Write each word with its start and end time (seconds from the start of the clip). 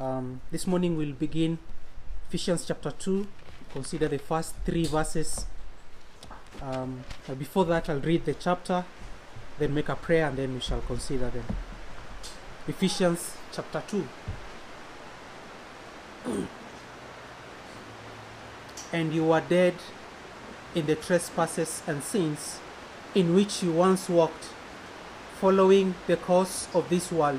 Um, 0.00 0.40
this 0.50 0.66
morning 0.66 0.96
we'll 0.96 1.12
begin 1.12 1.56
Ephesians 2.28 2.64
chapter 2.66 2.90
2, 2.90 3.28
consider 3.72 4.08
the 4.08 4.18
first 4.18 4.56
three 4.64 4.86
verses. 4.86 5.46
Um, 6.60 7.04
before 7.38 7.64
that, 7.66 7.88
I'll 7.88 8.00
read 8.00 8.24
the 8.24 8.34
chapter, 8.34 8.84
then 9.56 9.72
make 9.72 9.88
a 9.88 9.94
prayer, 9.94 10.26
and 10.26 10.36
then 10.36 10.54
we 10.54 10.58
shall 10.58 10.80
consider 10.80 11.30
them. 11.30 11.44
Ephesians 12.66 13.36
chapter 13.52 13.84
2. 13.86 14.08
and 18.92 19.14
you 19.14 19.26
were 19.26 19.42
dead 19.48 19.74
in 20.74 20.86
the 20.86 20.96
trespasses 20.96 21.84
and 21.86 22.02
sins 22.02 22.58
in 23.14 23.32
which 23.32 23.62
you 23.62 23.70
once 23.70 24.08
walked, 24.08 24.48
following 25.40 25.94
the 26.08 26.16
course 26.16 26.66
of 26.74 26.88
this 26.88 27.12
world, 27.12 27.38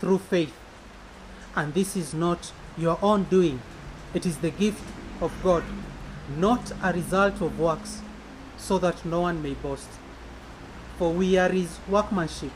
through 0.00 0.18
faith, 0.18 0.54
and 1.56 1.74
this 1.74 1.96
is 1.96 2.14
not 2.14 2.52
your 2.76 2.98
own 3.02 3.24
doing, 3.24 3.60
it 4.14 4.24
is 4.24 4.38
the 4.38 4.50
gift 4.50 4.82
of 5.20 5.32
God, 5.42 5.64
not 6.36 6.72
a 6.82 6.92
result 6.92 7.40
of 7.40 7.58
works, 7.58 8.02
so 8.56 8.78
that 8.78 9.04
no 9.04 9.22
one 9.22 9.42
may 9.42 9.54
boast. 9.54 9.88
For 10.98 11.12
we 11.12 11.36
are 11.36 11.48
His 11.48 11.78
workmanship, 11.88 12.52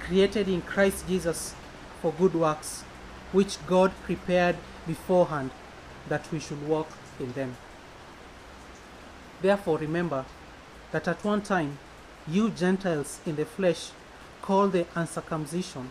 created 0.00 0.48
in 0.48 0.62
Christ 0.62 1.06
Jesus 1.06 1.54
for 2.00 2.12
good 2.12 2.34
works, 2.34 2.82
which 3.32 3.64
God 3.66 3.92
prepared 4.04 4.56
beforehand 4.86 5.50
that 6.08 6.30
we 6.32 6.40
should 6.40 6.66
walk 6.66 6.88
in 7.20 7.32
them. 7.32 7.56
Therefore, 9.42 9.78
remember 9.78 10.24
that 10.92 11.06
at 11.06 11.24
one 11.24 11.42
time 11.42 11.78
you 12.26 12.50
Gentiles 12.50 13.20
in 13.26 13.36
the 13.36 13.44
flesh 13.44 13.90
called 14.42 14.72
the 14.72 14.86
uncircumcision 14.94 15.90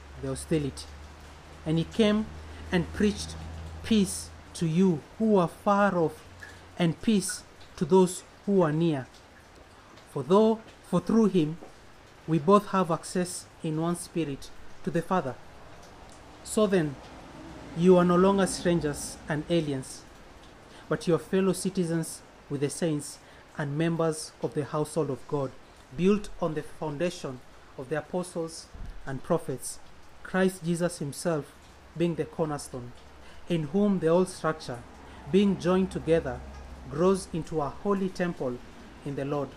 the 0.21 0.27
hostility. 0.29 0.85
And 1.65 1.77
he 1.77 1.83
came 1.83 2.25
and 2.71 2.91
preached 2.93 3.35
peace 3.83 4.29
to 4.53 4.65
you 4.65 5.01
who 5.17 5.37
are 5.37 5.47
far 5.47 5.97
off, 5.97 6.23
and 6.77 7.01
peace 7.01 7.43
to 7.77 7.85
those 7.85 8.23
who 8.45 8.61
are 8.61 8.71
near. 8.71 9.07
For 10.11 10.23
though, 10.23 10.59
for 10.89 10.99
through 10.99 11.27
him, 11.27 11.57
we 12.27 12.39
both 12.39 12.67
have 12.67 12.91
access 12.91 13.45
in 13.63 13.79
one 13.79 13.95
spirit 13.95 14.49
to 14.83 14.91
the 14.91 15.01
Father. 15.01 15.35
So 16.43 16.67
then, 16.67 16.95
you 17.77 17.97
are 17.97 18.05
no 18.05 18.15
longer 18.15 18.47
strangers 18.47 19.17
and 19.29 19.43
aliens, 19.49 20.01
but 20.89 21.07
you 21.07 21.15
are 21.15 21.19
fellow 21.19 21.53
citizens 21.53 22.21
with 22.49 22.61
the 22.61 22.69
saints 22.69 23.19
and 23.57 23.77
members 23.77 24.31
of 24.41 24.53
the 24.53 24.65
household 24.65 25.09
of 25.09 25.25
God, 25.27 25.51
built 25.95 26.29
on 26.41 26.53
the 26.53 26.63
foundation 26.63 27.39
of 27.77 27.89
the 27.89 27.99
apostles 27.99 28.67
and 29.05 29.23
prophets, 29.23 29.79
Christ 30.31 30.63
Jesus 30.63 30.99
Himself 30.99 31.51
being 31.97 32.15
the 32.15 32.23
cornerstone, 32.23 32.93
in 33.49 33.63
whom 33.63 33.99
the 33.99 34.07
whole 34.07 34.25
structure, 34.25 34.79
being 35.29 35.59
joined 35.59 35.91
together, 35.91 36.39
grows 36.89 37.27
into 37.33 37.59
a 37.59 37.67
holy 37.67 38.07
temple 38.07 38.57
in 39.05 39.17
the 39.17 39.25
Lord. 39.25 39.49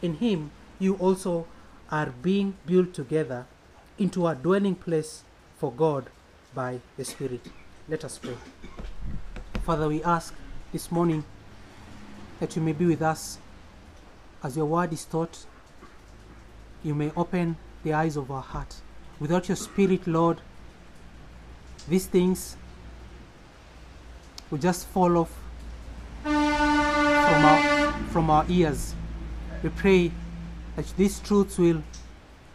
In 0.00 0.14
Him 0.14 0.52
you 0.78 0.94
also 0.94 1.48
are 1.90 2.14
being 2.22 2.54
built 2.64 2.94
together 2.94 3.46
into 3.98 4.28
a 4.28 4.36
dwelling 4.36 4.76
place 4.76 5.24
for 5.56 5.72
God 5.72 6.06
by 6.54 6.78
the 6.96 7.04
Spirit. 7.04 7.48
Let 7.88 8.04
us 8.04 8.18
pray. 8.18 8.36
Father, 9.64 9.88
we 9.88 10.00
ask 10.04 10.32
this 10.72 10.92
morning 10.92 11.24
that 12.38 12.54
you 12.54 12.62
may 12.62 12.72
be 12.72 12.86
with 12.86 13.02
us 13.02 13.38
as 14.44 14.56
your 14.56 14.66
word 14.66 14.92
is 14.92 15.04
taught. 15.04 15.44
You 16.84 16.94
may 16.94 17.10
open 17.16 17.56
the 17.82 17.94
eyes 17.94 18.16
of 18.16 18.30
our 18.30 18.42
heart. 18.42 18.76
Without 19.20 19.48
your 19.48 19.56
Spirit, 19.56 20.06
Lord, 20.06 20.40
these 21.88 22.06
things 22.06 22.56
will 24.50 24.58
just 24.58 24.86
fall 24.86 25.16
off 25.18 25.36
from 26.22 27.44
our, 27.44 27.92
from 28.10 28.30
our 28.30 28.44
ears. 28.48 28.94
We 29.62 29.70
pray 29.70 30.12
that 30.76 30.86
these 30.96 31.18
truths 31.20 31.58
will 31.58 31.82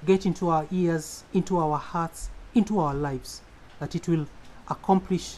get 0.06 0.26
into 0.26 0.50
our 0.50 0.66
ears, 0.72 1.24
into 1.34 1.58
our 1.58 1.78
hearts, 1.78 2.30
into 2.56 2.80
our 2.80 2.94
lives, 2.94 3.42
that 3.80 3.96
it 3.96 4.08
will 4.08 4.28
accomplish 4.70 5.38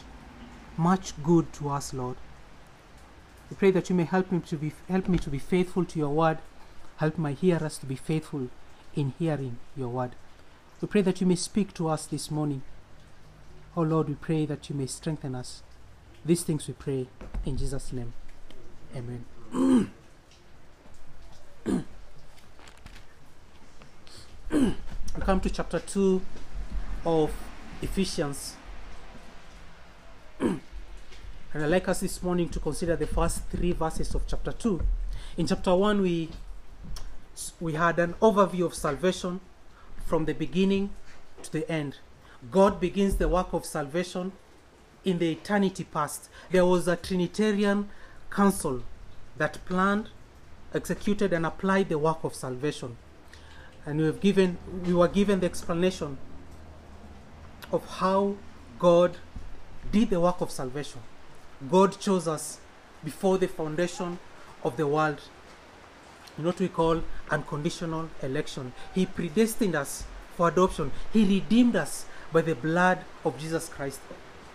much 0.76 1.12
good 1.22 1.52
to 1.54 1.70
us, 1.70 1.92
Lord. 1.92 2.16
We 3.50 3.56
pray 3.56 3.70
that 3.72 3.88
you 3.88 3.96
may 3.96 4.04
help 4.04 4.30
me 4.30 4.40
to 4.40 4.56
be 4.56 4.72
help 4.88 5.08
me 5.08 5.18
to 5.18 5.30
be 5.30 5.38
faithful 5.38 5.84
to 5.84 5.98
your 5.98 6.10
word, 6.10 6.38
help 6.98 7.18
my 7.18 7.32
hearers 7.32 7.78
to 7.78 7.86
be 7.86 7.96
faithful 7.96 8.48
in 8.94 9.14
hearing 9.18 9.58
your 9.76 9.88
word. 9.88 10.12
We 10.80 10.88
pray 10.88 11.00
that 11.02 11.22
you 11.22 11.26
may 11.26 11.36
speak 11.36 11.72
to 11.74 11.88
us 11.88 12.04
this 12.06 12.30
morning. 12.30 12.60
Oh 13.74 13.82
Lord, 13.82 14.08
we 14.08 14.14
pray 14.14 14.44
that 14.44 14.68
you 14.68 14.76
may 14.76 14.86
strengthen 14.86 15.34
us. 15.34 15.62
These 16.22 16.42
things 16.42 16.68
we 16.68 16.74
pray 16.74 17.06
in 17.46 17.56
Jesus' 17.56 17.94
name. 17.94 18.12
Amen. 18.94 19.24
we 24.50 24.72
come 25.20 25.40
to 25.40 25.48
chapter 25.48 25.78
2 25.78 26.20
of 27.06 27.30
Ephesians. 27.80 28.56
and 30.40 30.60
I'd 31.54 31.70
like 31.70 31.88
us 31.88 32.00
this 32.00 32.22
morning 32.22 32.50
to 32.50 32.60
consider 32.60 32.96
the 32.96 33.06
first 33.06 33.44
three 33.48 33.72
verses 33.72 34.14
of 34.14 34.26
chapter 34.26 34.52
2. 34.52 34.82
In 35.38 35.46
chapter 35.46 35.74
1, 35.74 36.02
we, 36.02 36.28
we 37.60 37.72
had 37.72 37.98
an 37.98 38.12
overview 38.20 38.66
of 38.66 38.74
salvation 38.74 39.40
from 40.06 40.24
the 40.24 40.32
beginning 40.32 40.90
to 41.42 41.52
the 41.52 41.70
end. 41.70 41.98
God 42.50 42.80
begins 42.80 43.16
the 43.16 43.28
work 43.28 43.52
of 43.52 43.66
salvation 43.66 44.32
in 45.06 45.18
the 45.18 45.30
eternity 45.30 45.84
past, 45.84 46.28
there 46.50 46.66
was 46.66 46.88
a 46.88 46.96
Trinitarian 46.96 47.88
council 48.28 48.82
that 49.36 49.64
planned, 49.64 50.08
executed, 50.74 51.32
and 51.32 51.46
applied 51.46 51.88
the 51.88 51.98
work 51.98 52.24
of 52.24 52.34
salvation. 52.34 52.96
And 53.86 54.00
we, 54.00 54.06
have 54.06 54.20
given, 54.20 54.58
we 54.84 54.92
were 54.92 55.06
given 55.06 55.38
the 55.38 55.46
explanation 55.46 56.18
of 57.70 57.86
how 57.86 58.34
God 58.80 59.16
did 59.92 60.10
the 60.10 60.20
work 60.20 60.40
of 60.40 60.50
salvation. 60.50 61.00
God 61.70 61.98
chose 62.00 62.26
us 62.26 62.58
before 63.04 63.38
the 63.38 63.46
foundation 63.46 64.18
of 64.64 64.76
the 64.76 64.88
world 64.88 65.20
in 66.38 66.44
what 66.44 66.58
we 66.60 66.68
call 66.68 67.02
unconditional 67.30 68.08
election. 68.22 68.72
He 68.94 69.06
predestined 69.06 69.74
us 69.74 70.04
for 70.36 70.48
adoption, 70.48 70.92
He 71.12 71.24
redeemed 71.24 71.76
us 71.76 72.04
by 72.32 72.42
the 72.42 72.54
blood 72.54 72.98
of 73.24 73.38
Jesus 73.38 73.68
Christ. 73.68 74.00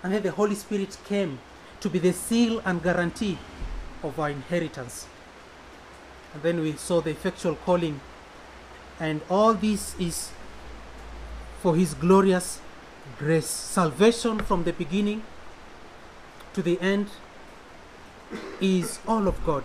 And 0.03 0.13
then 0.13 0.21
the 0.21 0.31
Holy 0.31 0.55
Spirit 0.55 0.97
came 1.05 1.39
to 1.79 1.89
be 1.89 1.99
the 1.99 2.13
seal 2.13 2.61
and 2.65 2.83
guarantee 2.83 3.37
of 4.03 4.19
our 4.19 4.29
inheritance. 4.29 5.07
And 6.33 6.43
then 6.43 6.59
we 6.59 6.73
saw 6.73 7.01
the 7.01 7.11
effectual 7.11 7.55
calling. 7.55 7.99
And 8.99 9.21
all 9.29 9.53
this 9.53 9.95
is 9.99 10.29
for 11.61 11.75
His 11.75 11.93
glorious 11.93 12.61
grace. 13.17 13.47
Salvation 13.47 14.39
from 14.39 14.63
the 14.63 14.73
beginning 14.73 15.23
to 16.53 16.61
the 16.61 16.79
end 16.79 17.07
is 18.59 18.99
all 19.07 19.27
of 19.27 19.43
God. 19.45 19.63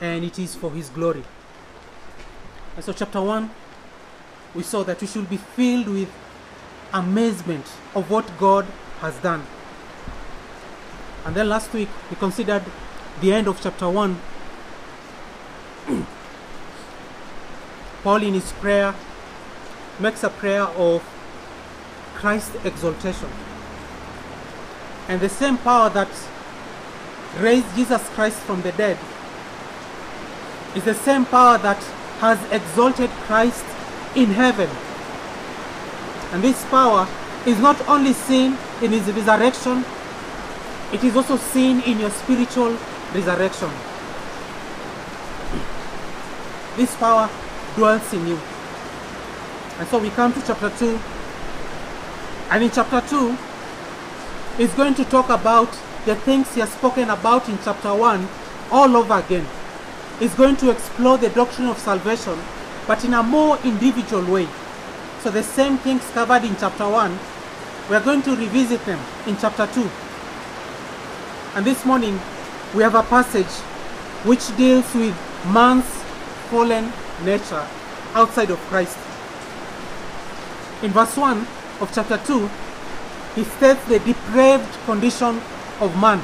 And 0.00 0.24
it 0.24 0.38
is 0.38 0.54
for 0.54 0.70
His 0.70 0.88
glory. 0.88 1.24
And 2.76 2.84
so, 2.84 2.92
chapter 2.92 3.22
1, 3.22 3.50
we 4.54 4.62
saw 4.62 4.84
that 4.84 5.00
we 5.00 5.06
should 5.06 5.28
be 5.30 5.38
filled 5.38 5.88
with 5.88 6.10
amazement 6.92 7.66
of 7.94 8.10
what 8.10 8.30
God 8.38 8.66
has 9.00 9.16
done. 9.18 9.44
And 11.24 11.34
then 11.34 11.48
last 11.48 11.72
week 11.72 11.88
we 12.10 12.16
considered 12.16 12.62
the 13.20 13.32
end 13.32 13.48
of 13.48 13.60
chapter 13.60 13.88
1. 13.88 14.18
Paul, 18.02 18.22
in 18.22 18.34
his 18.34 18.52
prayer, 18.52 18.94
makes 19.98 20.22
a 20.22 20.30
prayer 20.30 20.62
of 20.62 21.02
Christ's 22.14 22.54
exaltation. 22.64 23.30
And 25.08 25.20
the 25.20 25.28
same 25.28 25.58
power 25.58 25.88
that 25.90 26.08
raised 27.38 27.74
Jesus 27.74 28.08
Christ 28.10 28.38
from 28.40 28.62
the 28.62 28.72
dead 28.72 28.98
is 30.74 30.84
the 30.84 30.94
same 30.94 31.24
power 31.24 31.58
that 31.58 31.82
has 32.18 32.38
exalted 32.52 33.10
Christ 33.26 33.64
in 34.14 34.26
heaven. 34.26 34.68
And 36.32 36.42
this 36.42 36.64
power 36.66 37.06
is 37.46 37.58
not 37.60 37.80
only 37.88 38.12
seen 38.12 38.56
in 38.82 38.92
his 38.92 39.06
resurrection, 39.06 39.84
it 40.92 41.04
is 41.04 41.16
also 41.16 41.36
seen 41.36 41.80
in 41.82 41.98
your 41.98 42.10
spiritual 42.10 42.76
resurrection. 43.14 43.70
This 46.76 46.94
power 46.96 47.30
dwells 47.74 48.12
in 48.12 48.26
you. 48.26 48.40
And 49.78 49.88
so 49.88 49.98
we 49.98 50.10
come 50.10 50.32
to 50.32 50.40
chapter 50.46 50.70
2. 50.70 50.98
And 52.50 52.64
in 52.64 52.70
chapter 52.70 53.00
2, 53.00 53.36
it's 54.58 54.74
going 54.74 54.94
to 54.94 55.04
talk 55.04 55.28
about 55.28 55.70
the 56.06 56.16
things 56.16 56.54
he 56.54 56.60
has 56.60 56.72
spoken 56.72 57.10
about 57.10 57.48
in 57.48 57.58
chapter 57.64 57.94
1 57.94 58.28
all 58.70 58.96
over 58.96 59.18
again. 59.18 59.46
It's 60.18 60.34
going 60.34 60.56
to 60.56 60.70
explore 60.70 61.18
the 61.18 61.28
doctrine 61.28 61.68
of 61.68 61.78
salvation, 61.78 62.38
but 62.86 63.04
in 63.04 63.12
a 63.12 63.22
more 63.22 63.58
individual 63.64 64.24
way. 64.24 64.48
So 65.20 65.30
the 65.30 65.42
same 65.42 65.76
things 65.76 66.02
covered 66.12 66.44
in 66.44 66.56
chapter 66.56 66.88
1, 66.88 67.18
we 67.90 67.96
are 67.96 68.00
going 68.00 68.22
to 68.22 68.34
revisit 68.34 68.82
them 68.86 68.98
in 69.26 69.36
chapter 69.36 69.66
2. 69.66 69.90
And 71.54 71.66
this 71.66 71.84
morning, 71.84 72.18
we 72.74 72.82
have 72.82 72.94
a 72.94 73.02
passage 73.02 73.52
which 74.24 74.56
deals 74.56 74.92
with 74.94 75.14
man's 75.52 75.84
fallen 76.48 76.90
nature 77.22 77.66
outside 78.14 78.50
of 78.50 78.58
Christ. 78.70 78.96
In 80.82 80.92
verse 80.92 81.16
1 81.16 81.46
of 81.80 81.90
chapter 81.92 82.16
2, 82.16 82.48
he 83.34 83.44
states 83.44 83.84
the 83.84 83.98
depraved 83.98 84.72
condition 84.86 85.42
of 85.80 85.94
man. 86.00 86.22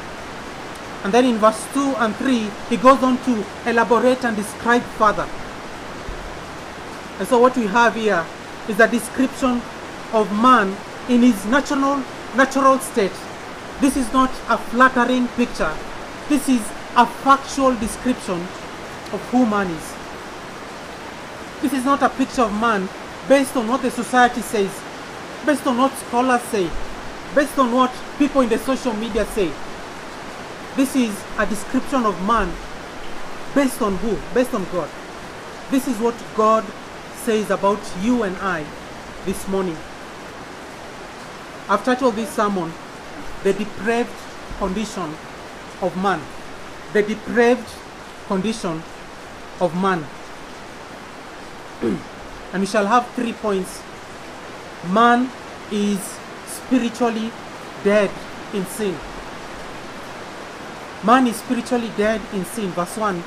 And 1.04 1.12
then 1.12 1.24
in 1.24 1.38
verse 1.38 1.66
2 1.74 1.94
and 1.98 2.14
3, 2.16 2.48
he 2.68 2.76
goes 2.76 3.02
on 3.02 3.18
to 3.24 3.44
elaborate 3.66 4.24
and 4.24 4.36
describe 4.36 4.82
further. 4.82 5.28
And 7.18 7.28
so 7.28 7.38
what 7.38 7.56
we 7.56 7.66
have 7.66 7.94
here 7.94 8.24
is 8.68 8.78
a 8.78 8.88
description 8.88 9.60
of 10.12 10.30
man 10.40 10.76
in 11.08 11.22
his 11.22 11.44
natural 11.46 12.02
natural 12.36 12.78
state. 12.78 13.12
This 13.80 13.96
is 13.96 14.10
not 14.12 14.30
a 14.48 14.56
flattering 14.56 15.28
picture. 15.28 15.74
This 16.28 16.48
is 16.48 16.60
a 16.96 17.06
factual 17.06 17.74
description 17.76 18.40
of 19.12 19.20
who 19.30 19.44
man 19.44 19.68
is. 19.68 19.94
This 21.60 21.72
is 21.72 21.84
not 21.84 22.02
a 22.02 22.08
picture 22.08 22.42
of 22.42 22.52
man 22.60 22.88
based 23.28 23.56
on 23.56 23.68
what 23.68 23.82
the 23.82 23.90
society 23.90 24.40
says, 24.40 24.70
based 25.44 25.66
on 25.66 25.78
what 25.78 25.92
scholars 25.94 26.42
say, 26.42 26.70
based 27.34 27.58
on 27.58 27.72
what 27.72 27.92
people 28.18 28.40
in 28.40 28.48
the 28.48 28.58
social 28.58 28.92
media 28.94 29.24
say. 29.26 29.50
This 30.74 30.96
is 30.96 31.12
a 31.36 31.44
description 31.44 32.06
of 32.06 32.16
man 32.26 32.50
based 33.54 33.82
on 33.82 33.96
who? 33.98 34.16
Based 34.32 34.54
on 34.54 34.64
God. 34.72 34.88
This 35.70 35.86
is 35.86 35.98
what 35.98 36.14
God 36.34 36.64
says 37.24 37.50
about 37.50 37.78
you 38.00 38.22
and 38.22 38.34
I 38.38 38.64
this 39.26 39.46
morning. 39.48 39.76
I've 41.68 41.84
titled 41.84 42.14
this 42.14 42.30
sermon, 42.30 42.72
The 43.42 43.52
Depraved 43.52 44.10
Condition 44.56 45.14
of 45.82 45.94
Man. 46.02 46.22
The 46.94 47.02
Depraved 47.02 47.68
Condition 48.26 48.82
of 49.60 49.74
Man. 49.76 50.06
and 52.52 52.60
we 52.60 52.66
shall 52.66 52.86
have 52.86 53.06
three 53.10 53.34
points. 53.34 53.82
Man 54.90 55.30
is 55.70 56.00
spiritually 56.46 57.30
dead 57.84 58.10
in 58.54 58.64
sin. 58.64 58.96
Man 61.04 61.26
is 61.26 61.36
spiritually 61.36 61.90
dead 61.96 62.20
in 62.32 62.44
sin, 62.44 62.70
verse 62.70 62.96
1. 62.96 63.22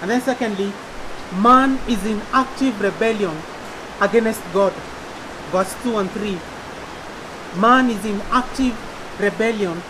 And 0.00 0.10
then, 0.10 0.20
secondly, 0.20 0.72
man 1.40 1.78
is 1.88 2.04
in 2.06 2.20
active 2.32 2.80
rebellion 2.80 3.36
against 4.00 4.40
God, 4.52 4.72
verse 5.50 5.74
2 5.82 5.98
and 5.98 6.10
3. 6.10 6.38
Man 7.60 7.90
is 7.90 8.04
in 8.04 8.20
active 8.30 8.78
rebellion 9.18 9.82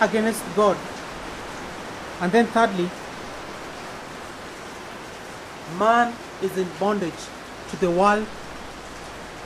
against 0.00 0.44
God. 0.54 0.76
And 2.20 2.30
then, 2.30 2.46
thirdly, 2.46 2.88
man 5.78 6.14
is 6.42 6.56
in 6.56 6.68
bondage 6.78 7.22
to 7.70 7.76
the 7.80 7.90
world, 7.90 8.26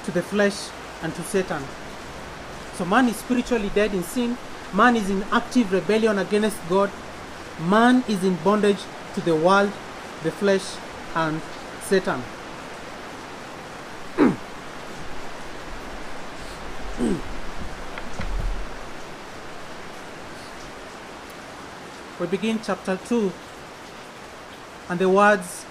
to 0.04 0.10
the 0.10 0.22
flesh, 0.22 0.68
and 1.02 1.14
to 1.14 1.22
Satan. 1.22 1.62
So, 2.76 2.84
man 2.84 3.08
is 3.08 3.16
spiritually 3.16 3.70
dead 3.74 3.94
in 3.94 4.02
sin, 4.02 4.36
man 4.74 4.96
is 4.96 5.08
in 5.08 5.22
active 5.30 5.72
rebellion 5.72 6.18
against 6.18 6.56
God, 6.68 6.90
man 7.68 8.02
is 8.08 8.24
in 8.24 8.34
bondage 8.36 8.80
to 9.14 9.20
the 9.20 9.36
world, 9.36 9.70
the 10.24 10.32
flesh, 10.32 10.76
and 11.14 11.40
Satan. 11.82 12.20
we 22.20 22.26
begin 22.26 22.58
chapter 22.62 22.98
2 23.08 23.32
and 24.88 24.98
the 24.98 25.08
words, 25.08 25.64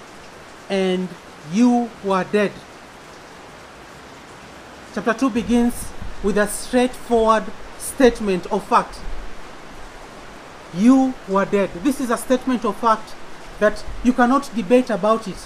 and 0.70 1.10
you 1.52 1.90
were 2.04 2.24
dead. 2.32 2.52
Chapter 4.94 5.14
2 5.14 5.30
begins 5.30 5.90
with 6.24 6.38
a 6.38 6.48
straightforward 6.48 7.44
statement 7.84 8.46
of 8.48 8.63
fact. 8.68 9.00
You 10.74 11.13
were 11.28 11.46
dead. 11.46 11.70
This 11.84 12.00
is 12.02 12.10
a 12.10 12.18
statement 12.18 12.66
of 12.66 12.75
fact 12.78 13.13
that 13.60 13.84
you 14.04 14.13
cannot 14.13 14.50
debate 14.56 14.90
about 14.90 15.28
it. 15.28 15.38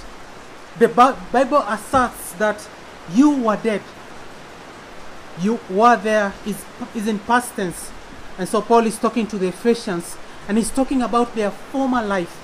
The 0.80 0.88
Bible 0.88 1.64
asserts 1.68 2.34
that 2.34 2.68
you 3.14 3.32
were 3.32 3.58
dead. 3.58 3.82
You 5.42 5.60
were 5.70 5.98
there 5.98 6.34
is, 6.46 6.64
is 6.96 7.08
in 7.08 7.20
past 7.20 7.56
tense. 7.56 7.92
And 8.38 8.48
so 8.48 8.62
Paul 8.62 8.86
is 8.86 8.98
talking 8.98 9.28
to 9.28 9.38
the 9.38 9.48
Ephesians 9.48 10.16
and 10.48 10.58
he's 10.58 10.72
talking 10.72 11.02
about 11.02 11.36
their 11.36 11.52
former 11.52 12.02
life. 12.02 12.44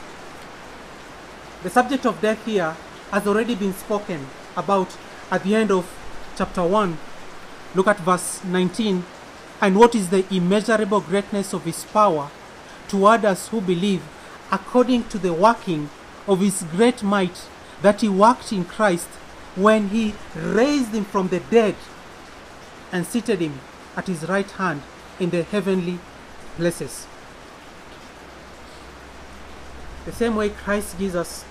The 1.64 1.70
subject 1.70 2.06
of 2.06 2.20
death 2.20 2.44
here 2.46 2.76
has 3.12 3.26
already 3.26 3.56
been 3.56 3.74
spoken 3.74 4.28
about 4.58 4.98
at 5.32 5.44
the 5.44 5.56
end 5.56 5.72
of 5.72 5.88
chapter 6.36 6.64
1. 6.64 6.98
Look 7.76 7.88
at 7.88 8.00
verse 8.00 8.44
19. 8.44 9.04
And 9.64 9.78
what 9.78 9.96
is 9.96 10.10
the 10.10 10.26
immeasurable 10.30 11.00
greatness 11.00 11.54
of 11.54 11.64
his 11.64 11.86
power 11.86 12.30
toward 12.90 13.24
us 13.24 13.48
who 13.48 13.62
believe, 13.62 14.04
according 14.52 15.06
to 15.06 15.18
the 15.18 15.32
working 15.32 15.90
of 16.28 16.42
his 16.42 16.64
great 16.64 17.02
might 17.02 17.46
that 17.82 18.02
he 18.02 18.10
worked 18.10 18.52
in 18.52 18.66
Christ 18.66 19.08
when 19.56 19.88
he 19.88 20.16
raised 20.36 20.94
him 20.94 21.06
from 21.06 21.30
the 21.30 21.40
dead 21.40 21.76
and 22.92 23.06
seated 23.08 23.40
him 23.40 23.62
at 23.96 24.08
his 24.08 24.28
right 24.28 24.52
hand 24.52 24.82
in 25.18 25.30
the 25.30 25.44
heavenly 25.44 25.98
places. 26.58 27.08
The 30.04 30.12
same 30.12 30.36
way 30.36 30.50
Christ 30.50 31.00
Jesus 31.00 31.46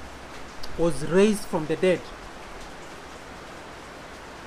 was 0.77 1.07
raised 1.07 1.45
from 1.45 1.65
the 1.65 1.77
dead, 1.77 2.03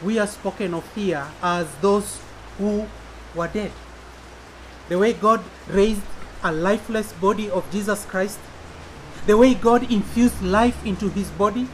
we 0.04 0.20
are 0.20 0.28
spoken 0.28 0.76
of 0.76 0.94
here 0.94 1.26
as 1.42 1.66
those 1.82 2.22
who 2.60 2.86
were 3.36 3.48
dead. 3.48 3.72
The 4.90 4.98
way 4.98 5.14
God 5.14 5.44
raised 5.68 6.02
a 6.44 6.52
lifeless 6.52 7.14
body 7.14 7.50
of 7.50 7.70
Jesus 7.72 8.06
Christ, 8.06 8.40
the 9.26 9.36
way 9.36 9.56
God 9.56 9.92
infused 9.92 10.42
life 10.42 10.86
into 10.86 11.10
his 11.10 11.30
body, 11.32 11.68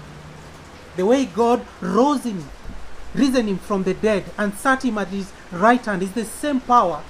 the 0.96 1.06
way 1.06 1.26
God 1.26 1.66
rose 1.82 2.24
him, 2.24 2.50
risen 3.14 3.48
him 3.48 3.58
from 3.58 3.84
the 3.84 3.94
dead 3.94 4.24
and 4.38 4.54
sat 4.54 4.84
him 4.84 4.98
at 4.98 5.10
his 5.10 5.32
right 5.52 5.84
hand 5.84 6.02
is 6.02 6.14
the 6.14 6.26
same 6.26 6.62
power 6.62 7.04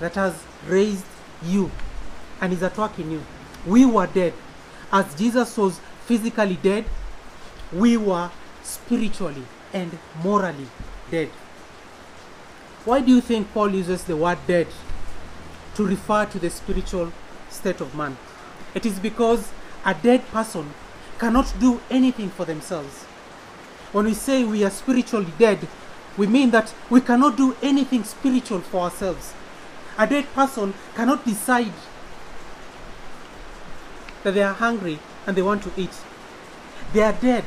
that 0.00 0.14
has 0.14 0.42
raised 0.66 1.04
you 1.44 1.70
and 2.40 2.52
is 2.52 2.62
at 2.62 2.76
work 2.78 2.98
in 2.98 3.10
you. 3.10 3.22
We 3.66 3.84
were 3.84 4.06
dead. 4.06 4.32
As 4.90 5.14
Jesus 5.14 5.56
was 5.56 5.80
physically 6.06 6.58
dead, 6.62 6.86
we 7.72 7.96
were 7.96 8.30
spiritually 8.62 9.44
and 9.72 9.98
morally 10.22 10.68
dead. 11.10 11.30
Why 12.84 13.00
do 13.00 13.14
you 13.14 13.20
think 13.20 13.52
Paul 13.52 13.74
uses 13.74 14.04
the 14.04 14.16
word 14.16 14.38
dead 14.46 14.68
to 15.74 15.86
refer 15.86 16.24
to 16.26 16.38
the 16.38 16.50
spiritual 16.50 17.12
state 17.50 17.80
of 17.80 17.94
man? 17.94 18.16
It 18.74 18.86
is 18.86 18.98
because 18.98 19.50
a 19.84 19.94
dead 19.94 20.26
person 20.28 20.72
cannot 21.18 21.52
do 21.58 21.80
anything 21.90 22.30
for 22.30 22.44
themselves. 22.44 23.04
When 23.92 24.04
we 24.04 24.14
say 24.14 24.44
we 24.44 24.64
are 24.64 24.70
spiritually 24.70 25.32
dead, 25.38 25.66
we 26.16 26.26
mean 26.26 26.50
that 26.50 26.74
we 26.90 27.00
cannot 27.00 27.36
do 27.36 27.56
anything 27.62 28.04
spiritual 28.04 28.60
for 28.60 28.82
ourselves. 28.82 29.32
A 29.96 30.06
dead 30.06 30.32
person 30.34 30.74
cannot 30.94 31.24
decide 31.24 31.72
that 34.22 34.34
they 34.34 34.42
are 34.42 34.54
hungry 34.54 34.98
and 35.26 35.36
they 35.36 35.42
want 35.42 35.62
to 35.62 35.72
eat. 35.76 35.90
They 36.92 37.02
are 37.02 37.12
dead. 37.12 37.44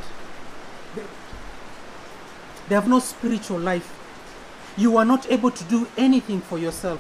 They, 2.68 2.76
have 2.76 2.88
no 2.88 3.00
spiritual 3.00 3.60
life. 3.60 4.01
You 4.82 4.98
are 4.98 5.06
not 5.06 5.32
able 5.32 5.52
to 5.52 5.64
do 5.66 5.88
anything 5.96 6.42
for 6.42 6.58
yourself. 6.58 7.00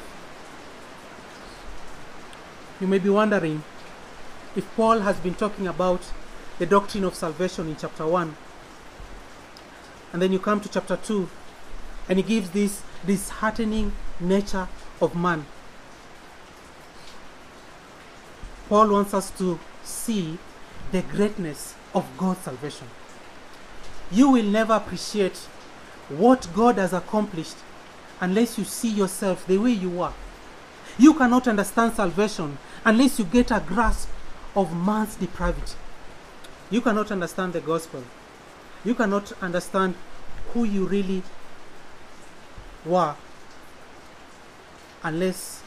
You 2.79 2.85
may 2.85 2.99
be 2.99 3.09
wondering 3.09 3.63
if 4.55 4.67
Paul 4.75 4.99
has 4.99 5.17
been 5.17 5.33
talking 5.33 5.65
about 5.65 6.01
the 6.59 6.67
doctrine 6.67 7.03
of 7.03 7.15
salvation 7.15 7.67
in 7.67 7.75
chapter 7.75 8.05
1, 8.05 8.35
and 10.13 10.21
then 10.21 10.31
you 10.31 10.37
come 10.37 10.61
to 10.61 10.69
chapter 10.69 10.95
2, 10.95 11.27
and 12.07 12.19
he 12.19 12.23
gives 12.23 12.51
this 12.51 12.83
disheartening 13.03 13.93
nature 14.19 14.67
of 15.01 15.15
man. 15.15 15.47
Paul 18.69 18.89
wants 18.89 19.15
us 19.15 19.31
to 19.39 19.59
see 19.83 20.37
the 20.91 21.01
greatness 21.01 21.73
of 21.95 22.05
God's 22.15 22.41
salvation. 22.41 22.85
You 24.11 24.29
will 24.29 24.45
never 24.45 24.73
appreciate 24.73 25.37
what 26.09 26.47
God 26.53 26.77
has 26.77 26.93
accomplished 26.93 27.57
unless 28.21 28.57
you 28.57 28.63
see 28.63 28.89
yourself 28.89 29.45
the 29.47 29.57
way 29.57 29.71
you 29.71 30.01
are. 30.01 30.13
You 30.97 31.13
cannot 31.15 31.47
understand 31.47 31.93
salvation 31.93 32.57
unless 32.85 33.19
you 33.19 33.25
get 33.25 33.51
a 33.51 33.59
grasp 33.59 34.07
of 34.55 34.75
man's 34.75 35.15
depravity. 35.15 35.75
You 36.69 36.81
cannot 36.81 37.11
understand 37.11 37.53
the 37.53 37.61
gospel. 37.61 38.03
You 38.85 38.95
cannot 38.95 39.31
understand 39.41 39.95
who 40.53 40.63
you 40.63 40.85
really 40.85 41.23
were 42.85 43.15
unless 45.03 45.61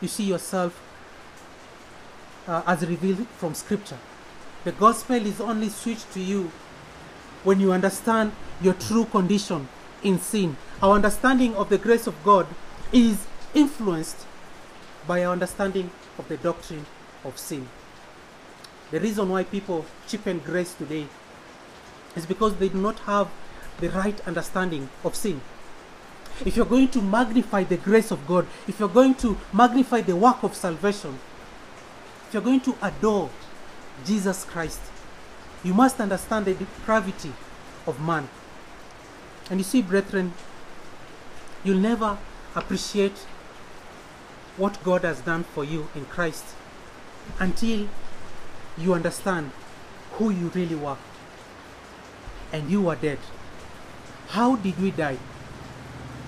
you 0.00 0.08
see 0.08 0.24
yourself 0.24 0.80
uh, 2.46 2.62
as 2.66 2.86
revealed 2.86 3.26
from 3.38 3.54
scripture 3.54 3.98
the 4.64 4.72
gospel 4.72 5.16
is 5.16 5.40
only 5.40 5.68
sweet 5.68 6.04
to 6.12 6.20
you 6.20 6.50
when 7.42 7.60
you 7.60 7.72
understand 7.72 8.32
your 8.60 8.74
true 8.74 9.04
condition 9.06 9.68
in 10.02 10.18
sin 10.18 10.56
our 10.82 10.94
understanding 10.94 11.54
of 11.56 11.68
the 11.68 11.78
grace 11.78 12.06
of 12.06 12.14
god 12.24 12.46
is 12.92 13.26
influenced 13.54 14.26
by 15.06 15.24
our 15.24 15.32
understanding 15.32 15.90
of 16.18 16.28
the 16.28 16.36
doctrine 16.36 16.86
of 17.24 17.38
sin 17.38 17.68
the 18.90 19.00
reason 19.00 19.28
why 19.28 19.42
people 19.42 19.84
cheapen 20.06 20.38
grace 20.38 20.74
today 20.74 21.06
is 22.16 22.26
because 22.26 22.54
they 22.56 22.68
do 22.68 22.80
not 22.80 22.98
have 23.00 23.28
the 23.80 23.90
right 23.90 24.20
understanding 24.26 24.88
of 25.02 25.14
sin 25.14 25.40
if 26.44 26.56
you're 26.56 26.66
going 26.66 26.88
to 26.88 27.00
magnify 27.00 27.62
the 27.62 27.76
grace 27.76 28.10
of 28.10 28.26
God, 28.26 28.46
if 28.66 28.80
you're 28.80 28.88
going 28.88 29.14
to 29.16 29.36
magnify 29.52 30.00
the 30.00 30.16
work 30.16 30.42
of 30.42 30.54
salvation, 30.54 31.18
if 32.26 32.34
you're 32.34 32.42
going 32.42 32.60
to 32.62 32.74
adore 32.82 33.30
Jesus 34.04 34.44
Christ, 34.44 34.80
you 35.62 35.72
must 35.72 36.00
understand 36.00 36.46
the 36.46 36.54
depravity 36.54 37.32
of 37.86 38.00
man. 38.00 38.28
And 39.48 39.60
you 39.60 39.64
see, 39.64 39.80
brethren, 39.80 40.32
you'll 41.64 41.78
never 41.78 42.18
appreciate 42.54 43.26
what 44.56 44.82
God 44.84 45.02
has 45.02 45.20
done 45.20 45.44
for 45.44 45.64
you 45.64 45.88
in 45.94 46.04
Christ 46.06 46.44
until 47.40 47.88
you 48.78 48.94
understand 48.94 49.50
who 50.12 50.30
you 50.30 50.48
really 50.54 50.76
were. 50.76 50.96
And 52.52 52.70
you 52.70 52.82
were 52.82 52.94
dead. 52.96 53.18
How 54.28 54.56
did 54.56 54.80
we 54.80 54.92
die? 54.92 55.18